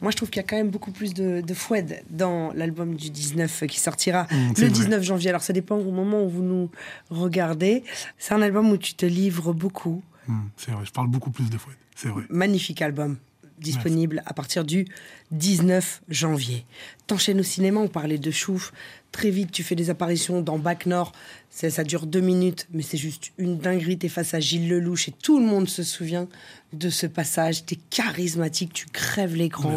moi 0.00 0.10
je 0.10 0.16
trouve 0.16 0.30
qu'il 0.30 0.40
y 0.40 0.44
a 0.44 0.48
quand 0.48 0.56
même 0.56 0.70
beaucoup 0.70 0.90
plus 0.92 1.12
de, 1.12 1.40
de 1.42 1.54
Foued 1.54 2.02
dans 2.08 2.52
l'album 2.54 2.94
du 2.94 3.10
19 3.10 3.64
qui 3.68 3.78
sortira 3.80 4.26
Mmh, 4.30 4.48
le 4.56 4.66
vrai. 4.66 4.70
19 4.70 5.02
janvier. 5.02 5.28
Alors 5.30 5.42
ça 5.42 5.52
dépend 5.52 5.76
au 5.76 5.90
moment 5.90 6.24
où 6.24 6.28
vous 6.30 6.42
nous 6.42 6.70
regardez. 7.10 7.84
C'est 8.18 8.32
un 8.32 8.40
album 8.42 8.70
où 8.70 8.76
tu 8.78 8.94
te 8.94 9.04
livres 9.04 9.52
beaucoup. 9.52 10.02
Hmm, 10.28 10.40
c'est 10.56 10.70
vrai, 10.70 10.84
je 10.86 10.92
parle 10.92 11.08
beaucoup 11.08 11.30
plus 11.30 11.50
de 11.50 11.58
Fouad, 11.58 11.74
c'est 11.96 12.08
vrai. 12.08 12.22
Magnifique 12.30 12.80
album. 12.80 13.18
Disponible 13.62 14.22
à 14.26 14.34
partir 14.34 14.64
du 14.64 14.86
19 15.30 16.02
janvier. 16.08 16.66
T'enchaînes 17.06 17.40
au 17.40 17.44
cinéma, 17.44 17.80
on 17.80 17.88
parlait 17.88 18.18
de 18.18 18.30
Chouf. 18.30 18.72
Très 19.12 19.30
vite, 19.30 19.52
tu 19.52 19.62
fais 19.62 19.74
des 19.74 19.90
apparitions 19.90 20.40
dans 20.40 20.58
Bac 20.58 20.86
Nord. 20.86 21.12
Ça, 21.50 21.68
ça 21.70 21.84
dure 21.84 22.06
deux 22.06 22.20
minutes, 22.20 22.66
mais 22.72 22.82
c'est 22.82 22.96
juste 22.96 23.32
une 23.38 23.58
dinguerie. 23.58 23.98
T'es 23.98 24.08
face 24.08 24.34
à 24.34 24.40
Gilles 24.40 24.68
Lelouch 24.68 25.08
et 25.08 25.12
tout 25.12 25.38
le 25.38 25.44
monde 25.46 25.68
se 25.68 25.82
souvient 25.82 26.28
de 26.72 26.88
ce 26.90 27.06
passage. 27.06 27.64
T'es 27.66 27.76
charismatique, 27.90 28.72
tu 28.72 28.86
crèves 28.86 29.36
l'écran. 29.36 29.70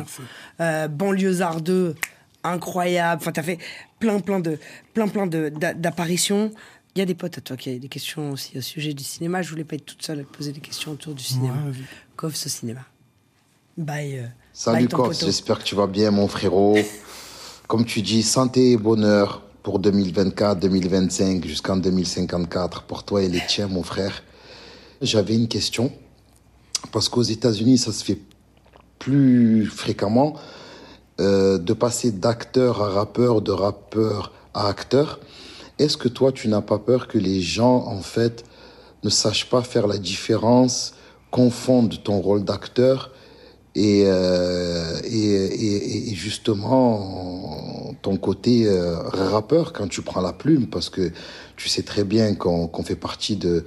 Euh, 0.62 0.88
Banlieusard 0.88 1.62
2, 1.62 1.96
incroyable. 2.44 3.22
Enfin, 3.22 3.32
t'as 3.32 3.44
fait 3.44 3.58
plein, 4.00 4.20
plein 4.20 4.40
de, 4.40 4.58
plein, 4.94 5.08
plein 5.08 5.28
de- 5.28 5.50
d'a- 5.50 5.74
d'apparitions. 5.74 6.52
Il 6.96 7.00
y 7.00 7.02
a 7.02 7.06
des 7.06 7.16
potes 7.16 7.38
à 7.38 7.42
toi 7.42 7.58
qui 7.58 7.70
ont 7.72 7.78
des 7.78 7.90
questions 7.90 8.32
aussi 8.32 8.58
au 8.58 8.62
sujet 8.62 8.94
du 8.94 9.04
cinéma. 9.04 9.42
Je 9.42 9.50
voulais 9.50 9.66
pas 9.66 9.76
être 9.76 9.86
toute 9.86 10.02
seule 10.02 10.22
à 10.22 10.24
te 10.24 10.30
poser 10.34 10.54
des 10.54 10.62
questions 10.62 10.92
autour 10.94 11.14
du 11.14 11.24
cinéma. 11.24 11.56
Ouais, 11.66 11.72
au 12.24 12.30
cinéma? 12.32 12.86
Bye. 13.78 14.20
euh, 14.20 14.28
Salut 14.54 14.88
poteau. 14.88 15.12
j'espère 15.12 15.60
que 15.60 15.64
tu 15.64 15.76
vas 15.76 15.88
bien 15.88 16.12
mon 16.12 16.28
frérot. 16.28 16.78
Comme 17.68 17.84
tu 17.84 18.02
dis, 18.02 18.24
santé 18.24 18.72
et 18.72 18.78
bonheur 18.78 19.42
pour 19.64 19.80
2024, 19.80 20.60
2025 20.60 21.46
jusqu'en 21.46 21.76
2054 21.76 22.84
pour 22.84 23.04
toi 23.04 23.22
et 23.24 23.28
les 23.28 23.42
tiens 23.48 23.68
mon 23.68 23.84
frère. 23.84 24.24
J'avais 25.02 25.36
une 25.36 25.48
question 25.48 25.92
parce 26.92 27.10
qu'aux 27.10 27.24
États-Unis 27.24 27.80
ça 27.80 27.92
se 27.92 28.04
fait 28.06 28.20
plus 29.00 29.66
fréquemment 29.66 30.36
euh, 31.20 31.58
de 31.58 31.74
passer 31.74 32.12
d'acteur 32.12 32.82
à 32.82 32.90
rappeur, 32.90 33.42
de 33.42 33.52
rappeur 33.52 34.32
à 34.54 34.70
acteur. 34.70 35.20
Est-ce 35.80 35.98
que 35.98 36.08
toi 36.08 36.32
tu 36.32 36.48
n'as 36.48 36.62
pas 36.62 36.80
peur 36.80 37.08
que 37.10 37.18
les 37.18 37.42
gens 37.42 37.88
en 37.88 38.02
fait 38.02 38.46
ne 39.04 39.10
sachent 39.10 39.50
pas 39.50 39.64
faire 39.64 39.88
la 39.88 39.98
différence, 39.98 40.94
confondent 41.32 42.02
ton 42.04 42.22
rôle 42.22 42.46
d'acteur 42.46 43.12
et, 43.76 44.04
euh, 44.06 45.00
et, 45.04 46.12
et, 46.12 46.16
justement 46.16 47.94
ton 48.02 48.18
côté 48.18 48.68
euh, 48.68 48.98
rappeur 49.00 49.74
quand 49.74 49.88
tu 49.88 50.02
prends 50.02 50.22
la 50.22 50.32
plume 50.32 50.68
parce 50.68 50.90
que 50.90 51.12
tu 51.58 51.68
sais 51.68 51.84
très 51.84 52.06
bien 52.06 52.36
qu'on 52.36 52.84
fait 52.84 52.96
partie 52.96 53.36
de, 53.36 53.66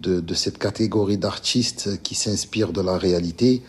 de, 0.00 0.20
de 0.20 0.34
cette 0.34 0.58
catégorie 0.58 1.18
d'artistes 1.18 2.02
qui 2.02 2.14
s'inspirent 2.14 2.72
de 2.72 2.80
la 2.80 2.98
réalité. 2.98 3.62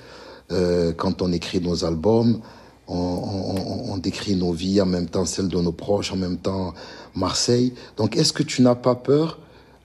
Euh, 0.51 0.93
quand 0.93 1.21
on 1.21 1.31
écrit 1.31 1.59
nos 1.59 1.85
albums 1.85 2.39
on, 2.87 2.95
on, 2.95 3.93
on 3.93 3.97
décrit 3.97 4.35
nos 4.35 4.51
vies 4.51 4.79
en 4.79 4.85
même 4.85 5.07
temps 5.07 5.25
celles 5.25 5.47
de 5.47 5.59
nos 5.59 5.71
proches 5.71 6.11
en 6.11 6.17
même 6.17 6.37
temps 6.37 6.73
Marseille. 7.15 7.73
Donc 7.97 8.15
est-ce 8.15 8.33
que 8.33 8.43
tu 8.43 8.61
n'as 8.61 8.75
pas 8.75 8.95
peur 8.95 9.39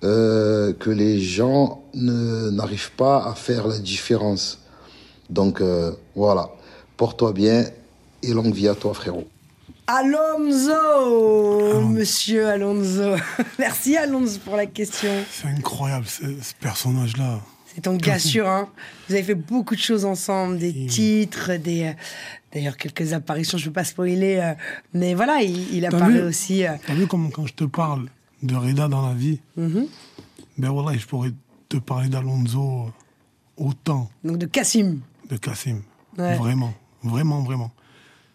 euh, 0.05 0.73
que 0.73 0.91
les 0.91 1.21
gens 1.21 1.83
n'arrivent 1.95 2.93
pas 2.93 3.25
à 3.25 3.35
faire 3.35 3.67
la 3.67 3.79
différence? 3.79 4.60
Donc 5.31 5.61
euh, 5.61 5.93
voilà, 6.15 6.51
porte-toi 6.97 7.33
bien 7.33 7.65
et 8.23 8.33
longue 8.35 8.53
vie 8.53 8.69
à 8.69 8.75
toi 8.75 8.93
frérot. 8.95 9.27
Alonso 9.87 11.81
Monsieur 11.89 12.49
Alonso. 12.49 13.17
Merci 13.59 13.97
Alonso 13.97 14.39
pour 14.45 14.57
la 14.57 14.67
question. 14.67 15.11
C'est 15.31 15.49
incroyable, 15.49 16.07
ce, 16.07 16.23
ce 16.41 16.55
personnage-là. 16.61 17.41
C'est 17.75 17.83
ton 17.83 17.97
gars 17.97 18.19
sûr, 18.19 18.49
hein. 18.49 18.69
Vous 19.09 19.15
avez 19.15 19.23
fait 19.23 19.35
beaucoup 19.35 19.75
de 19.77 19.81
choses 19.81 20.05
ensemble, 20.05 20.59
des 20.59 20.71
Il- 20.71 20.87
titres, 20.89 21.53
des. 21.57 21.85
euh, 21.85 21.93
D'ailleurs, 22.53 22.77
quelques 22.77 23.13
apparitions, 23.13 23.59
je 23.59 23.65
ne 23.65 23.69
veux 23.69 23.73
pas 23.73 23.85
spoiler, 23.85 24.37
euh, 24.43 24.55
mais 24.93 25.15
voilà, 25.15 25.41
il, 25.43 25.73
il 25.75 25.83
T'as 25.83 25.89
apparaît 25.97 26.13
vu 26.15 26.23
aussi. 26.23 26.67
euh, 26.67 26.73
T'as 26.85 26.95
vu 26.95 27.07
comme 27.07 27.31
quand 27.31 27.47
je 27.47 27.55
te 27.55 27.63
parle 27.65 28.07
de 28.43 28.57
Reda 28.57 28.89
dans 28.89 29.07
la 29.07 29.15
vie, 29.15 29.39
mhm. 29.57 29.87
ben 30.59 30.71
voilà, 30.71 30.99
je 30.99 31.07
pourrais 31.07 31.31
te 31.69 31.77
parler 31.77 32.09
d'Alonso 32.09 32.91
autant 33.57 34.11
Donc 34.25 34.39
de 34.39 34.47
Cassim. 34.47 34.99
De 35.31 35.37
Kassim. 35.37 35.83
Ouais. 36.19 36.37
Vraiment, 36.37 36.75
vraiment, 37.03 37.43
vraiment. 37.43 37.73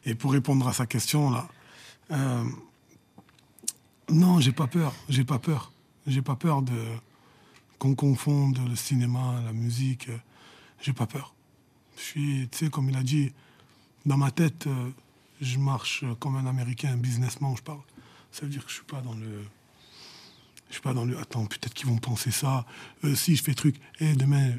Et 0.06 0.16
pour 0.16 0.32
répondre 0.32 0.68
à 0.68 0.74
sa 0.74 0.86
question, 0.86 1.30
là, 1.30 1.48
euh, 2.12 2.44
non, 4.10 4.40
j'ai 4.40 4.52
pas 4.52 4.68
peur, 4.68 4.94
j'ai 5.10 5.24
pas 5.24 5.40
peur. 5.40 5.72
J'ai 6.08 6.22
pas 6.22 6.36
peur 6.36 6.62
de. 6.62 6.80
qu'on 7.80 7.96
confonde 7.96 8.60
le 8.68 8.76
cinéma, 8.76 9.42
la 9.44 9.54
musique, 9.54 10.10
euh, 10.10 10.18
j'ai 10.82 10.94
pas 10.94 11.08
peur. 11.08 11.34
Je 11.98 12.02
suis, 12.02 12.50
tu 12.52 12.58
sais, 12.58 12.70
comme 12.70 12.90
il 12.90 12.98
a 12.98 13.04
dit, 13.04 13.32
dans 14.06 14.18
ma 14.18 14.30
tête, 14.32 14.68
euh, 14.68 14.90
je 15.42 15.58
marche 15.58 16.04
comme 16.20 16.36
un 16.36 16.46
Américain, 16.46 16.94
un 16.94 16.98
businessman, 16.98 17.56
je 17.58 17.64
parle. 17.64 17.82
Ça 18.32 18.42
veut 18.44 18.52
dire 18.52 18.64
que 18.64 18.70
je 18.70 18.76
suis 18.76 18.86
pas 18.86 19.02
dans 19.02 19.14
le. 19.14 19.46
Je 20.70 20.74
suis 20.74 20.82
pas 20.82 20.94
dans 20.94 21.06
le. 21.06 21.18
Attends, 21.18 21.46
peut-être 21.46 21.74
qu'ils 21.74 21.88
vont 21.88 21.98
penser 21.98 22.32
ça. 22.32 22.66
Euh, 23.04 23.16
si 23.16 23.36
je 23.36 23.44
fais 23.44 23.54
truc. 23.54 23.78
Et 24.00 24.14
demain, 24.14 24.54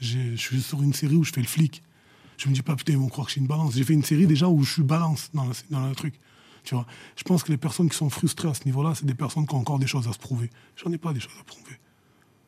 je 0.00 0.36
suis 0.36 0.60
sur 0.60 0.82
une 0.82 0.92
série 0.92 1.16
où 1.16 1.24
je 1.24 1.32
fais 1.32 1.40
le 1.40 1.46
flic. 1.46 1.82
Je 2.36 2.48
me 2.48 2.54
dis 2.54 2.62
pas, 2.62 2.76
putain, 2.76 2.92
ils 2.92 2.98
vont 2.98 3.08
croire 3.08 3.26
que 3.26 3.30
je 3.30 3.34
suis 3.34 3.40
une 3.40 3.46
balance. 3.46 3.74
J'ai 3.74 3.84
fait 3.84 3.94
une 3.94 4.04
série 4.04 4.26
déjà 4.26 4.48
où 4.48 4.62
je 4.62 4.72
suis 4.72 4.82
balance 4.82 5.30
dans 5.32 5.50
dans 5.70 5.88
le 5.88 5.94
truc. 5.94 6.14
Tu 6.64 6.74
vois 6.74 6.86
Je 7.16 7.22
pense 7.22 7.42
que 7.42 7.50
les 7.50 7.56
personnes 7.56 7.88
qui 7.88 7.96
sont 7.96 8.10
frustrées 8.10 8.48
à 8.48 8.54
ce 8.54 8.64
niveau-là, 8.64 8.94
c'est 8.94 9.06
des 9.06 9.14
personnes 9.14 9.46
qui 9.46 9.54
ont 9.54 9.58
encore 9.58 9.78
des 9.78 9.86
choses 9.86 10.08
à 10.08 10.12
se 10.12 10.18
prouver. 10.18 10.50
J'en 10.76 10.92
ai 10.92 10.98
pas 10.98 11.12
des 11.12 11.20
choses 11.20 11.36
à 11.40 11.44
prouver. 11.44 11.78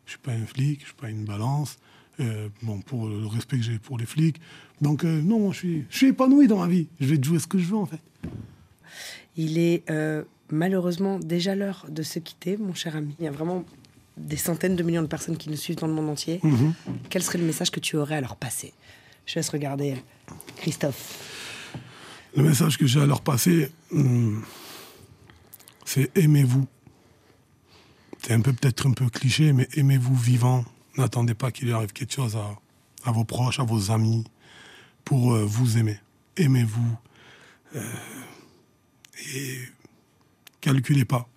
Je 0.05 0.12
suis 0.12 0.21
pas 0.21 0.33
un 0.33 0.45
flic, 0.45 0.81
je 0.81 0.87
suis 0.87 0.95
pas 0.95 1.09
une 1.09 1.25
balance. 1.25 1.78
Euh, 2.21 2.49
bon, 2.62 2.81
pour 2.81 3.07
le 3.09 3.26
respect 3.26 3.59
que 3.59 3.62
j'ai 3.62 3.78
pour 3.78 3.97
les 3.97 4.07
flics. 4.07 4.40
Donc, 4.81 5.05
euh, 5.05 5.23
non, 5.23 5.52
je 5.52 5.59
suis, 5.59 5.85
je 5.88 5.97
suis 5.97 6.07
épanoui 6.09 6.49
dans 6.49 6.59
ma 6.59 6.67
vie. 6.67 6.88
Je 6.99 7.07
vais 7.07 7.23
jouer 7.23 7.38
ce 7.38 7.47
que 7.47 7.59
je 7.59 7.67
veux, 7.67 7.76
en 7.76 7.87
fait. 7.87 8.00
Il 9.37 9.57
est 9.57 9.88
euh, 9.88 10.25
malheureusement 10.50 11.21
déjà 11.21 11.55
l'heure 11.55 11.87
de 11.88 12.02
se 12.02 12.19
quitter, 12.19 12.57
mon 12.57 12.75
cher 12.75 12.97
ami. 12.97 13.14
Il 13.21 13.25
y 13.25 13.28
a 13.28 13.31
vraiment 13.31 13.64
des 14.18 14.37
centaines 14.37 14.76
de 14.76 14.82
millions 14.82 15.02
de 15.02 15.06
personnes 15.06 15.37
qui 15.37 15.48
nous 15.50 15.56
suivent 15.56 15.76
dans 15.76 15.87
le 15.87 15.92
monde 15.94 16.10
entier. 16.10 16.40
Quel 17.10 17.22
serait 17.22 17.38
le 17.38 17.44
message 17.44 17.70
que 17.70 17.80
tu 17.80 17.96
aurais 17.96 18.16
à 18.16 18.20
leur 18.20 18.37
passer? 18.37 18.72
Je 19.26 19.34
laisse 19.37 19.48
regarder 19.50 19.96
Christophe. 20.56 21.82
Le 22.37 22.42
message 22.42 22.78
que 22.78 22.87
j'ai 22.87 23.00
à 23.00 23.06
leur 23.06 23.20
passer, 23.22 23.70
hum, 23.92 24.44
c'est 25.84 26.10
aimez-vous. 26.16 26.66
C'est 28.22 28.32
un 28.32 28.40
peu 28.40 28.52
peut-être 28.52 28.87
un 28.87 28.92
peu 28.92 29.08
cliché, 29.08 29.52
mais 29.52 29.68
aimez-vous 29.75 30.14
vivant. 30.14 30.64
N'attendez 30.96 31.34
pas 31.34 31.50
qu'il 31.50 31.72
arrive 31.72 31.92
quelque 31.92 32.12
chose 32.12 32.37
à, 32.37 32.58
à 33.08 33.12
vos 33.12 33.25
proches, 33.25 33.60
à 33.60 33.64
vos 33.64 33.90
amis, 33.90 34.25
pour 35.04 35.34
euh, 35.34 35.44
vous 35.44 35.78
aimer. 35.78 35.98
Aimez-vous. 36.37 36.96
euh, 37.76 37.80
et 39.34 39.58
calculez 40.60 41.04
pas. 41.04 41.28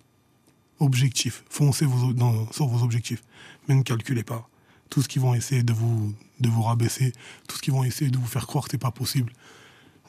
Objectif. 0.82 1.44
Foncez 1.48 1.84
vos- 1.86 2.12
dans- 2.12 2.50
sur 2.52 2.66
vos 2.66 2.82
objectifs. 2.84 3.22
Mais 3.68 3.74
ne 3.74 3.82
calculez 3.82 4.24
pas. 4.24 4.48
Tout 4.90 5.00
ce 5.02 5.08
qu'ils 5.08 5.22
vont 5.22 5.34
essayer 5.34 5.62
de 5.62 5.72
vous, 5.72 6.12
de 6.40 6.48
vous 6.48 6.62
rabaisser, 6.62 7.12
tout 7.48 7.56
ce 7.56 7.62
qu'ils 7.62 7.72
vont 7.72 7.84
essayer 7.84 8.10
de 8.10 8.18
vous 8.18 8.26
faire 8.26 8.46
croire 8.46 8.64
que 8.64 8.70
c'est 8.72 8.78
pas 8.78 8.90
possible. 8.90 9.32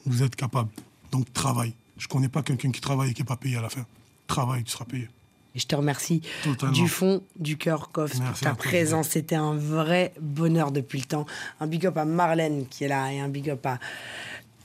Vous 0.04 0.22
êtes 0.22 0.36
capable. 0.36 0.70
Donc 1.12 1.32
travaille. 1.32 1.74
Je 1.96 2.08
connais 2.08 2.28
pas 2.28 2.42
quelqu'un 2.42 2.70
qui 2.72 2.80
travaille 2.80 3.10
et 3.10 3.14
qui 3.14 3.22
n'est 3.22 3.26
pas 3.26 3.36
payé 3.36 3.56
à 3.56 3.62
la 3.62 3.68
fin. 3.70 3.86
Travaille, 4.26 4.64
tu 4.64 4.72
seras 4.72 4.84
payé. 4.84 5.08
Je 5.54 5.64
te 5.64 5.76
remercie 5.76 6.20
Totalement. 6.42 6.74
du 6.74 6.88
fond 6.88 7.22
du 7.38 7.56
cœur, 7.56 7.90
Koff, 7.92 8.18
pour 8.18 8.40
ta 8.40 8.54
présence. 8.56 9.10
C'était 9.10 9.36
un 9.36 9.54
vrai 9.54 10.12
bonheur 10.20 10.72
depuis 10.72 10.98
le 10.98 11.04
temps. 11.04 11.26
Un 11.60 11.68
big 11.68 11.86
up 11.86 11.96
à 11.96 12.04
Marlène 12.04 12.66
qui 12.68 12.82
est 12.82 12.88
là 12.88 13.12
et 13.12 13.20
un 13.20 13.28
big 13.28 13.48
up 13.50 13.64
à 13.64 13.78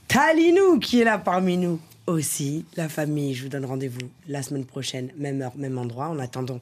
Talinou 0.07 0.79
qui 0.79 1.01
est 1.01 1.03
là 1.03 1.19
parmi 1.19 1.57
nous 1.57 1.79
aussi. 2.09 2.65
La 2.75 2.89
famille, 2.89 3.33
je 3.33 3.43
vous 3.43 3.49
donne 3.49 3.65
rendez-vous 3.65 3.99
la 4.27 4.41
semaine 4.43 4.65
prochaine, 4.65 5.11
même 5.17 5.41
heure, 5.41 5.55
même 5.55 5.77
endroit. 5.77 6.09
En 6.09 6.19
attendant, 6.19 6.59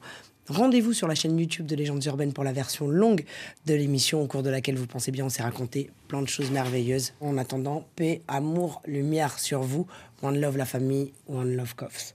rendez-vous 0.48 0.92
sur 0.92 1.08
la 1.08 1.14
chaîne 1.14 1.38
YouTube 1.38 1.66
de 1.66 1.76
Légendes 1.76 2.04
Urbaines 2.04 2.32
pour 2.32 2.44
la 2.44 2.52
version 2.52 2.88
longue 2.88 3.24
de 3.66 3.74
l'émission 3.74 4.22
au 4.22 4.26
cours 4.26 4.42
de 4.42 4.50
laquelle 4.50 4.76
vous 4.76 4.86
pensez 4.86 5.10
bien, 5.10 5.24
on 5.24 5.28
s'est 5.28 5.42
raconté 5.42 5.90
plein 6.08 6.22
de 6.22 6.28
choses 6.28 6.50
merveilleuses. 6.50 7.12
En 7.20 7.38
attendant, 7.38 7.86
paix, 7.96 8.22
amour, 8.28 8.82
lumière 8.86 9.38
sur 9.38 9.62
vous. 9.62 9.86
One 10.22 10.40
love 10.40 10.56
la 10.56 10.66
famille, 10.66 11.12
one 11.28 11.56
love 11.56 11.74
Koffs. 11.74 12.14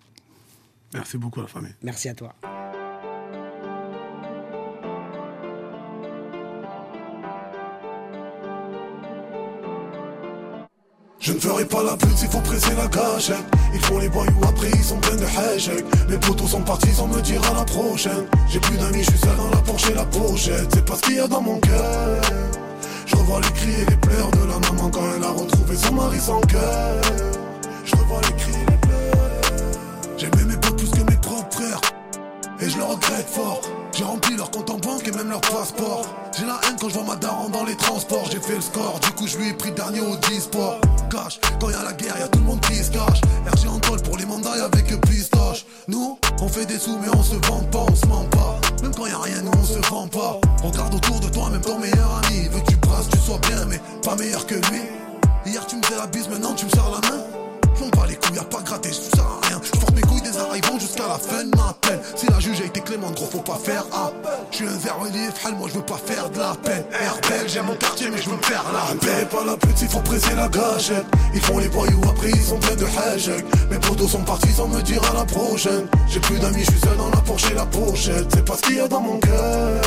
Merci 0.93 1.17
beaucoup 1.17 1.41
la 1.41 1.47
famille. 1.47 1.73
Merci 1.81 2.09
à 2.09 2.13
toi. 2.13 2.35
Je 11.23 11.31
ne 11.31 11.39
ferai 11.39 11.63
pas 11.63 11.81
la 11.81 11.95
pute 11.95 12.17
s'il 12.17 12.27
faut 12.27 12.41
presser 12.41 12.75
la 12.75 12.85
gâchette. 12.87 13.45
Ils 13.73 13.79
font 13.79 13.97
les 13.97 14.09
boyaux 14.09 14.43
après 14.45 14.69
ils 14.69 14.83
sont 14.83 14.97
pleins 14.97 15.15
de 15.15 15.23
hashtags 15.23 15.85
Mes 16.09 16.17
potos 16.17 16.49
sont 16.49 16.61
partis 16.61 16.91
sans 16.91 17.07
me 17.07 17.21
dire 17.21 17.41
à 17.49 17.59
la 17.59 17.63
prochaine. 17.63 18.25
J'ai 18.49 18.59
plus 18.59 18.75
d'amis, 18.75 19.03
je 19.03 19.09
suis 19.09 19.19
seul 19.19 19.37
dans 19.37 19.49
la 19.49 19.61
Porsche 19.61 19.89
et 19.89 19.93
la 19.93 20.03
pochette. 20.03 20.67
C'est 20.73 20.83
pas 20.85 20.95
ce 20.95 21.01
qu'il 21.03 21.15
y 21.15 21.19
a 21.19 21.27
dans 21.27 21.39
mon 21.39 21.59
cœur. 21.61 22.21
Je 23.05 23.15
revois 23.15 23.39
les 23.39 23.51
cris 23.53 23.71
et 23.71 23.89
les 23.89 23.95
pleurs 23.95 24.31
de 24.31 24.39
la 24.39 24.59
maman 24.59 24.89
quand 24.89 25.01
elle 25.15 25.23
a 25.23 25.29
retrouvé 25.29 25.77
son 25.77 25.93
mari 25.93 26.19
sans 26.19 26.41
cœur. 26.41 27.01
Je 27.85 27.95
revois 27.95 28.19
les 28.19 28.35
cris 28.35 28.51
et 28.51 28.71
les 28.71 28.77
pleurs. 28.77 30.17
J'aimais 30.17 30.43
mes 30.43 30.57
et 32.63 32.69
je 32.69 32.77
le 32.77 32.83
regrette 32.83 33.27
fort. 33.27 33.61
J'ai 33.91 34.03
rempli 34.03 34.35
leur 34.35 34.49
compte 34.49 34.69
en 34.69 34.77
banque 34.77 35.07
et 35.07 35.11
même 35.11 35.29
leur 35.29 35.41
passeport. 35.41 36.05
J'ai 36.37 36.45
la 36.45 36.59
haine 36.65 36.75
quand 36.79 36.89
je 36.89 36.93
vois 36.93 37.03
ma 37.03 37.15
daronne 37.15 37.51
dans 37.51 37.65
les 37.65 37.75
transports. 37.75 38.25
J'ai 38.31 38.39
fait 38.39 38.55
le 38.55 38.61
score, 38.61 38.99
du 39.01 39.11
coup 39.11 39.27
je 39.27 39.37
lui 39.37 39.49
ai 39.49 39.53
pris 39.53 39.71
dernier 39.71 40.01
au 40.01 40.15
10 40.15 40.39
sport. 40.39 40.79
Cash, 41.11 41.39
quand 41.59 41.69
y 41.69 41.73
a 41.73 41.83
la 41.83 41.93
guerre, 41.93 42.17
y 42.17 42.23
a 42.23 42.27
tout 42.27 42.39
le 42.39 42.45
monde 42.45 42.61
qui 42.61 42.75
se 42.75 42.91
cache. 42.91 43.21
RG 43.45 43.67
en 43.69 43.79
tôle 43.79 44.01
pour 44.01 44.17
les 44.17 44.25
mandats 44.25 44.63
avec 44.63 44.99
pistoche. 45.01 45.65
Nous, 45.87 46.17
on 46.41 46.47
fait 46.47 46.65
des 46.65 46.79
sous 46.79 46.97
mais 46.99 47.09
on 47.13 47.21
se 47.21 47.35
vend 47.47 47.63
pas, 47.71 47.85
on 47.89 47.95
se 47.95 48.05
ment 48.05 48.25
pas. 48.31 48.59
Même 48.81 48.95
quand 48.95 49.07
y 49.07 49.11
a 49.11 49.19
rien, 49.19 49.41
nous 49.41 49.51
on 49.51 49.63
se 49.63 49.89
vend 49.89 50.07
pas. 50.07 50.39
Regarde 50.63 50.93
autour 50.95 51.19
de 51.19 51.27
toi, 51.27 51.49
même 51.49 51.61
ton 51.61 51.79
meilleur 51.79 52.21
ami. 52.25 52.47
Veut 52.47 52.61
que 52.61 52.71
tu 52.71 52.77
brasses, 52.77 53.09
tu 53.09 53.17
sois 53.17 53.39
bien, 53.49 53.65
mais 53.65 53.79
pas 54.03 54.15
meilleur 54.15 54.45
que 54.45 54.55
lui. 54.55 54.81
Hier 55.45 55.65
tu 55.67 55.75
me 55.75 55.83
fais 55.83 55.97
la 55.97 56.07
bise, 56.07 56.29
maintenant 56.29 56.53
tu 56.53 56.65
me 56.65 56.69
serres 56.71 56.91
la 56.91 57.09
main. 57.09 57.23
J'm'en 57.75 57.89
bats 57.89 58.07
les 58.07 58.15
couilles, 58.15 58.37
y'a 58.37 58.43
pas 58.43 58.61
gratté, 58.61 58.89
je 58.89 59.15
sers 59.15 59.25
à 59.25 59.42
porte 59.42 59.42
mes 59.93 60.01
couilles 60.01 60.21
des 60.21 60.37
arrivants 60.37 60.79
jusqu'à 60.79 61.07
la 61.07 61.17
fin 61.17 61.43
de 61.43 61.55
ma 61.55 61.73
peine. 61.81 61.99
Si 62.15 62.25
la 62.27 62.39
juge 62.39 62.61
a 62.61 62.65
été 62.65 62.81
clémente, 62.81 63.15
gros, 63.15 63.25
faut 63.25 63.39
pas 63.39 63.59
faire 63.63 63.85
appel. 63.93 64.31
Je 64.51 64.57
suis 64.57 64.67
un 64.67 64.79
zéro 64.79 65.01
relief, 65.01 65.45
hal, 65.45 65.55
moi 65.55 65.67
je 65.69 65.77
veux 65.77 65.85
pas 65.85 65.99
faire 66.05 66.29
de 66.29 66.39
la 66.39 66.55
peine. 66.63 66.83
RBL, 66.91 67.49
j'aime 67.49 67.65
mon 67.65 67.75
quartier, 67.75 68.09
mais 68.11 68.21
je 68.21 68.29
veux 68.29 68.37
me 68.37 68.43
faire 68.43 68.63
la 68.73 68.95
paix. 68.95 69.25
pas 69.29 69.43
la 69.45 69.57
pute, 69.57 69.81
il 69.81 69.87
faut 69.87 69.99
presser 69.99 70.35
la 70.35 70.47
gâchette. 70.47 71.05
Ils 71.33 71.41
font 71.41 71.57
les 71.57 71.67
voyous, 71.67 72.01
après 72.09 72.29
ils 72.29 72.41
sont 72.41 72.57
pleins 72.57 72.75
de 72.75 72.85
hashtags. 72.85 73.45
Mes 73.69 73.79
potos 73.79 74.09
sont 74.09 74.23
partis 74.23 74.51
sans 74.51 74.67
me 74.67 74.81
dire 74.81 75.01
à 75.11 75.13
la 75.13 75.25
prochaine. 75.25 75.87
J'ai 76.09 76.19
plus 76.19 76.39
d'amis, 76.39 76.63
je 76.63 76.71
suis 76.71 76.79
seul 76.79 76.97
dans 76.97 77.09
la 77.09 77.21
Porsche 77.21 77.51
et 77.51 77.55
la 77.55 77.65
pochette. 77.65 78.27
C'est 78.33 78.45
pas 78.45 78.55
ce 78.55 78.61
qu'il 78.61 78.75
y 78.75 78.79
a 78.79 78.87
dans 78.87 79.01
mon 79.01 79.19
cœur. 79.19 79.81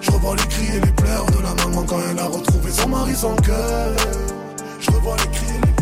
Je 0.00 0.10
revois 0.10 0.36
les 0.36 0.46
cris 0.46 0.76
et 0.76 0.80
les 0.80 0.92
pleurs 0.92 1.26
de 1.26 1.42
la 1.42 1.54
maman 1.64 1.82
quand 1.86 1.98
elle 2.10 2.18
a 2.18 2.26
retrouvé 2.26 2.70
son 2.70 2.88
mari 2.88 3.14
sans 3.14 3.34
cœur. 3.36 3.96
Je 4.80 4.90
revois 4.90 5.16
les 5.16 5.30
cris 5.36 5.46
et 5.50 5.66
les 5.66 5.72
pleurs. 5.72 5.77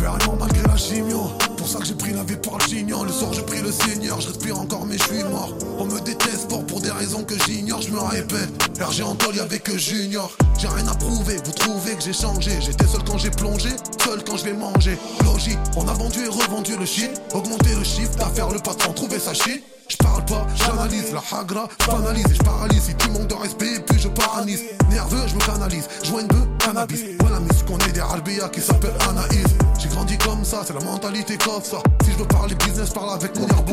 Mort 0.00 0.36
malgré 0.38 0.62
la 0.62 0.76
chimio. 0.76 1.30
Pour 1.56 1.68
ça 1.68 1.78
que 1.78 1.84
j'ai 1.84 1.94
pris 1.94 2.12
la 2.12 2.22
vie 2.22 2.36
par 2.36 2.56
le 2.58 2.64
chignon. 2.64 3.04
Le 3.04 3.12
soir 3.12 3.32
j'ai 3.34 3.42
pris 3.42 3.60
le 3.60 3.70
Seigneur, 3.70 4.18
je 4.20 4.28
respire 4.28 4.58
encore 4.58 4.86
mais 4.86 4.96
je 4.96 5.02
suis 5.04 5.24
mort. 5.24 5.52
On 5.78 5.84
me 5.84 6.00
déteste 6.00 6.50
fort 6.50 6.64
pour 6.64 6.80
des 6.80 6.90
raisons 6.90 7.22
que 7.22 7.34
j'ignore, 7.44 7.82
je 7.82 7.90
me 7.90 8.00
répète. 8.00 8.48
RG 8.80 9.02
en 9.02 9.14
tôle, 9.14 9.36
y'avait 9.36 9.58
que 9.58 9.76
Junior. 9.76 10.32
J'ai 10.58 10.68
rien 10.68 10.86
à 10.88 10.94
prouver, 10.94 11.36
vous 11.44 11.52
trouvez 11.52 11.96
que 11.96 12.02
j'ai 12.02 12.14
changé. 12.14 12.52
J'étais 12.60 12.86
seul 12.86 13.02
quand 13.04 13.18
j'ai 13.18 13.30
plongé, 13.30 13.70
seul 14.02 14.24
quand 14.24 14.38
je 14.38 14.44
vais 14.44 14.54
manger. 14.54 14.98
Logique, 15.24 15.58
on 15.76 15.86
a 15.86 15.92
vendu 15.92 16.24
et 16.24 16.28
revendu 16.28 16.76
le 16.78 16.86
shit. 16.86 17.10
Augmenter 17.34 17.74
le 17.74 17.84
chiffre 17.84 18.16
d'affaires, 18.16 18.48
le 18.48 18.60
patron, 18.60 18.92
trouver 18.94 19.18
sa 19.18 19.34
shit. 19.34 19.62
Je 19.88 19.96
parle 19.96 20.24
pas, 20.24 20.46
j'analyse 20.54 21.12
la 21.12 21.22
hagra, 21.36 21.68
j'analyse 21.84 22.26
et 22.30 22.34
je 22.34 22.42
paralyse. 22.42 22.82
Si 22.82 22.94
tu 22.94 23.10
manques 23.10 23.26
de 23.26 23.34
respect, 23.34 23.80
puis 23.86 23.98
je 23.98 24.08
paralyse. 24.08 24.62
Nerveux, 24.88 25.26
je 25.26 25.34
me 25.34 25.40
canalise. 25.40 25.88
Joins 26.04 26.26
bœuf, 26.26 26.46
cannabis. 26.58 27.00
Mais 27.44 27.66
qu'on 27.66 27.78
est 27.78 27.92
des 27.92 28.00
Albéa 28.00 28.48
qui 28.48 28.60
s'appelle 28.60 28.94
Anaïs. 29.08 29.46
J'ai 29.78 29.88
grandi 29.88 30.18
comme 30.18 30.44
ça, 30.44 30.62
c'est 30.66 30.74
la 30.74 30.84
mentalité 30.84 31.36
comme 31.38 31.62
ça. 31.62 31.78
Si 32.04 32.12
je 32.12 32.18
veux 32.18 32.26
parler 32.26 32.54
business, 32.54 32.90
parle 32.90 33.14
avec 33.14 33.38
mon 33.38 33.46
herbe 33.48 33.70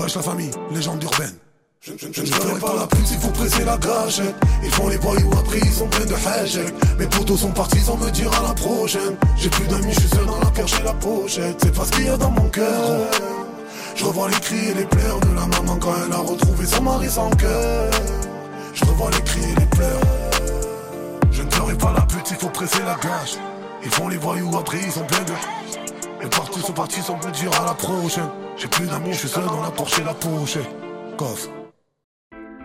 Wesh 0.00 0.16
la 0.16 0.22
famille, 0.22 0.50
légende 0.72 1.02
urbaine. 1.02 1.34
Je, 1.80 1.92
je, 1.98 2.06
je 2.12 2.32
ferai 2.32 2.60
pas 2.60 2.74
la 2.76 2.86
pute, 2.86 3.10
il 3.10 3.18
faut 3.18 3.28
presser 3.30 3.64
la 3.64 3.76
gâchette. 3.76 4.34
Ils 4.64 4.70
font 4.70 4.88
les 4.88 4.96
voyous 4.96 5.30
après, 5.32 5.58
ils 5.58 5.72
sont 5.72 5.88
pleins 5.88 6.06
de 6.06 6.14
hashtags. 6.14 6.72
Mes 6.98 7.06
potos 7.06 7.40
sont 7.40 7.50
partis 7.50 7.80
sans 7.80 7.96
me 7.96 8.10
dire 8.10 8.30
à 8.32 8.48
la 8.48 8.54
prochaine. 8.54 9.16
J'ai 9.36 9.50
plus 9.50 9.66
d'amis, 9.66 9.92
je 9.92 10.00
suis 10.00 10.08
seul 10.08 10.26
dans 10.26 10.38
la 10.38 10.46
Porsche 10.46 10.80
et 10.80 10.84
la 10.84 10.94
pochette. 10.94 11.56
C'est 11.62 11.74
pas 11.74 11.84
ce 11.84 11.90
qu'il 11.92 12.06
y 12.06 12.08
a 12.08 12.16
dans 12.16 12.30
mon 12.30 12.48
cœur. 12.48 13.10
Je 13.96 14.04
revois 14.04 14.28
les 14.28 14.40
cris 14.40 14.70
et 14.70 14.74
les 14.74 14.86
pleurs 14.86 15.20
de 15.20 15.34
la 15.34 15.46
maman 15.46 15.76
quand 15.80 15.94
elle 16.06 16.12
a 16.12 16.18
retrouvé 16.18 16.66
son 16.66 16.82
mari 16.82 17.08
sans 17.10 17.30
cœur. 17.30 17.90
Je 18.74 18.84
revois 18.84 19.10
les 19.10 19.22
cris 19.22 19.42
et 19.42 19.60
les 19.60 19.66
pleurs. 19.66 20.31
Je 21.72 21.76
ne 21.76 21.80
ferai 21.80 21.94
pas 21.94 22.00
la 22.00 22.06
pute, 22.06 22.30
il 22.30 22.36
faut 22.36 22.50
presser 22.50 22.82
la 22.82 22.96
gâche. 22.96 23.36
Ils 23.82 23.90
font 23.90 24.08
les 24.08 24.18
voyous 24.18 24.58
après, 24.58 24.78
ils 24.84 24.92
sont 24.92 25.06
pleins 25.06 25.24
de. 25.24 25.32
Les 26.20 26.28
partis 26.28 26.60
sont 26.60 26.72
partis 26.74 27.00
sans 27.00 27.16
me 27.16 27.30
dire 27.30 27.50
à 27.62 27.64
la 27.64 27.72
prochaine. 27.72 28.28
J'ai 28.58 28.68
plus 28.68 28.86
d'amis, 28.86 29.14
je 29.14 29.20
suis 29.20 29.28
seul 29.28 29.46
dans 29.46 29.62
la 29.62 29.70
Porsche 29.70 30.00
et 30.00 30.04
la 30.04 30.12
pochette. 30.12 30.68
Coffre. 31.16 31.61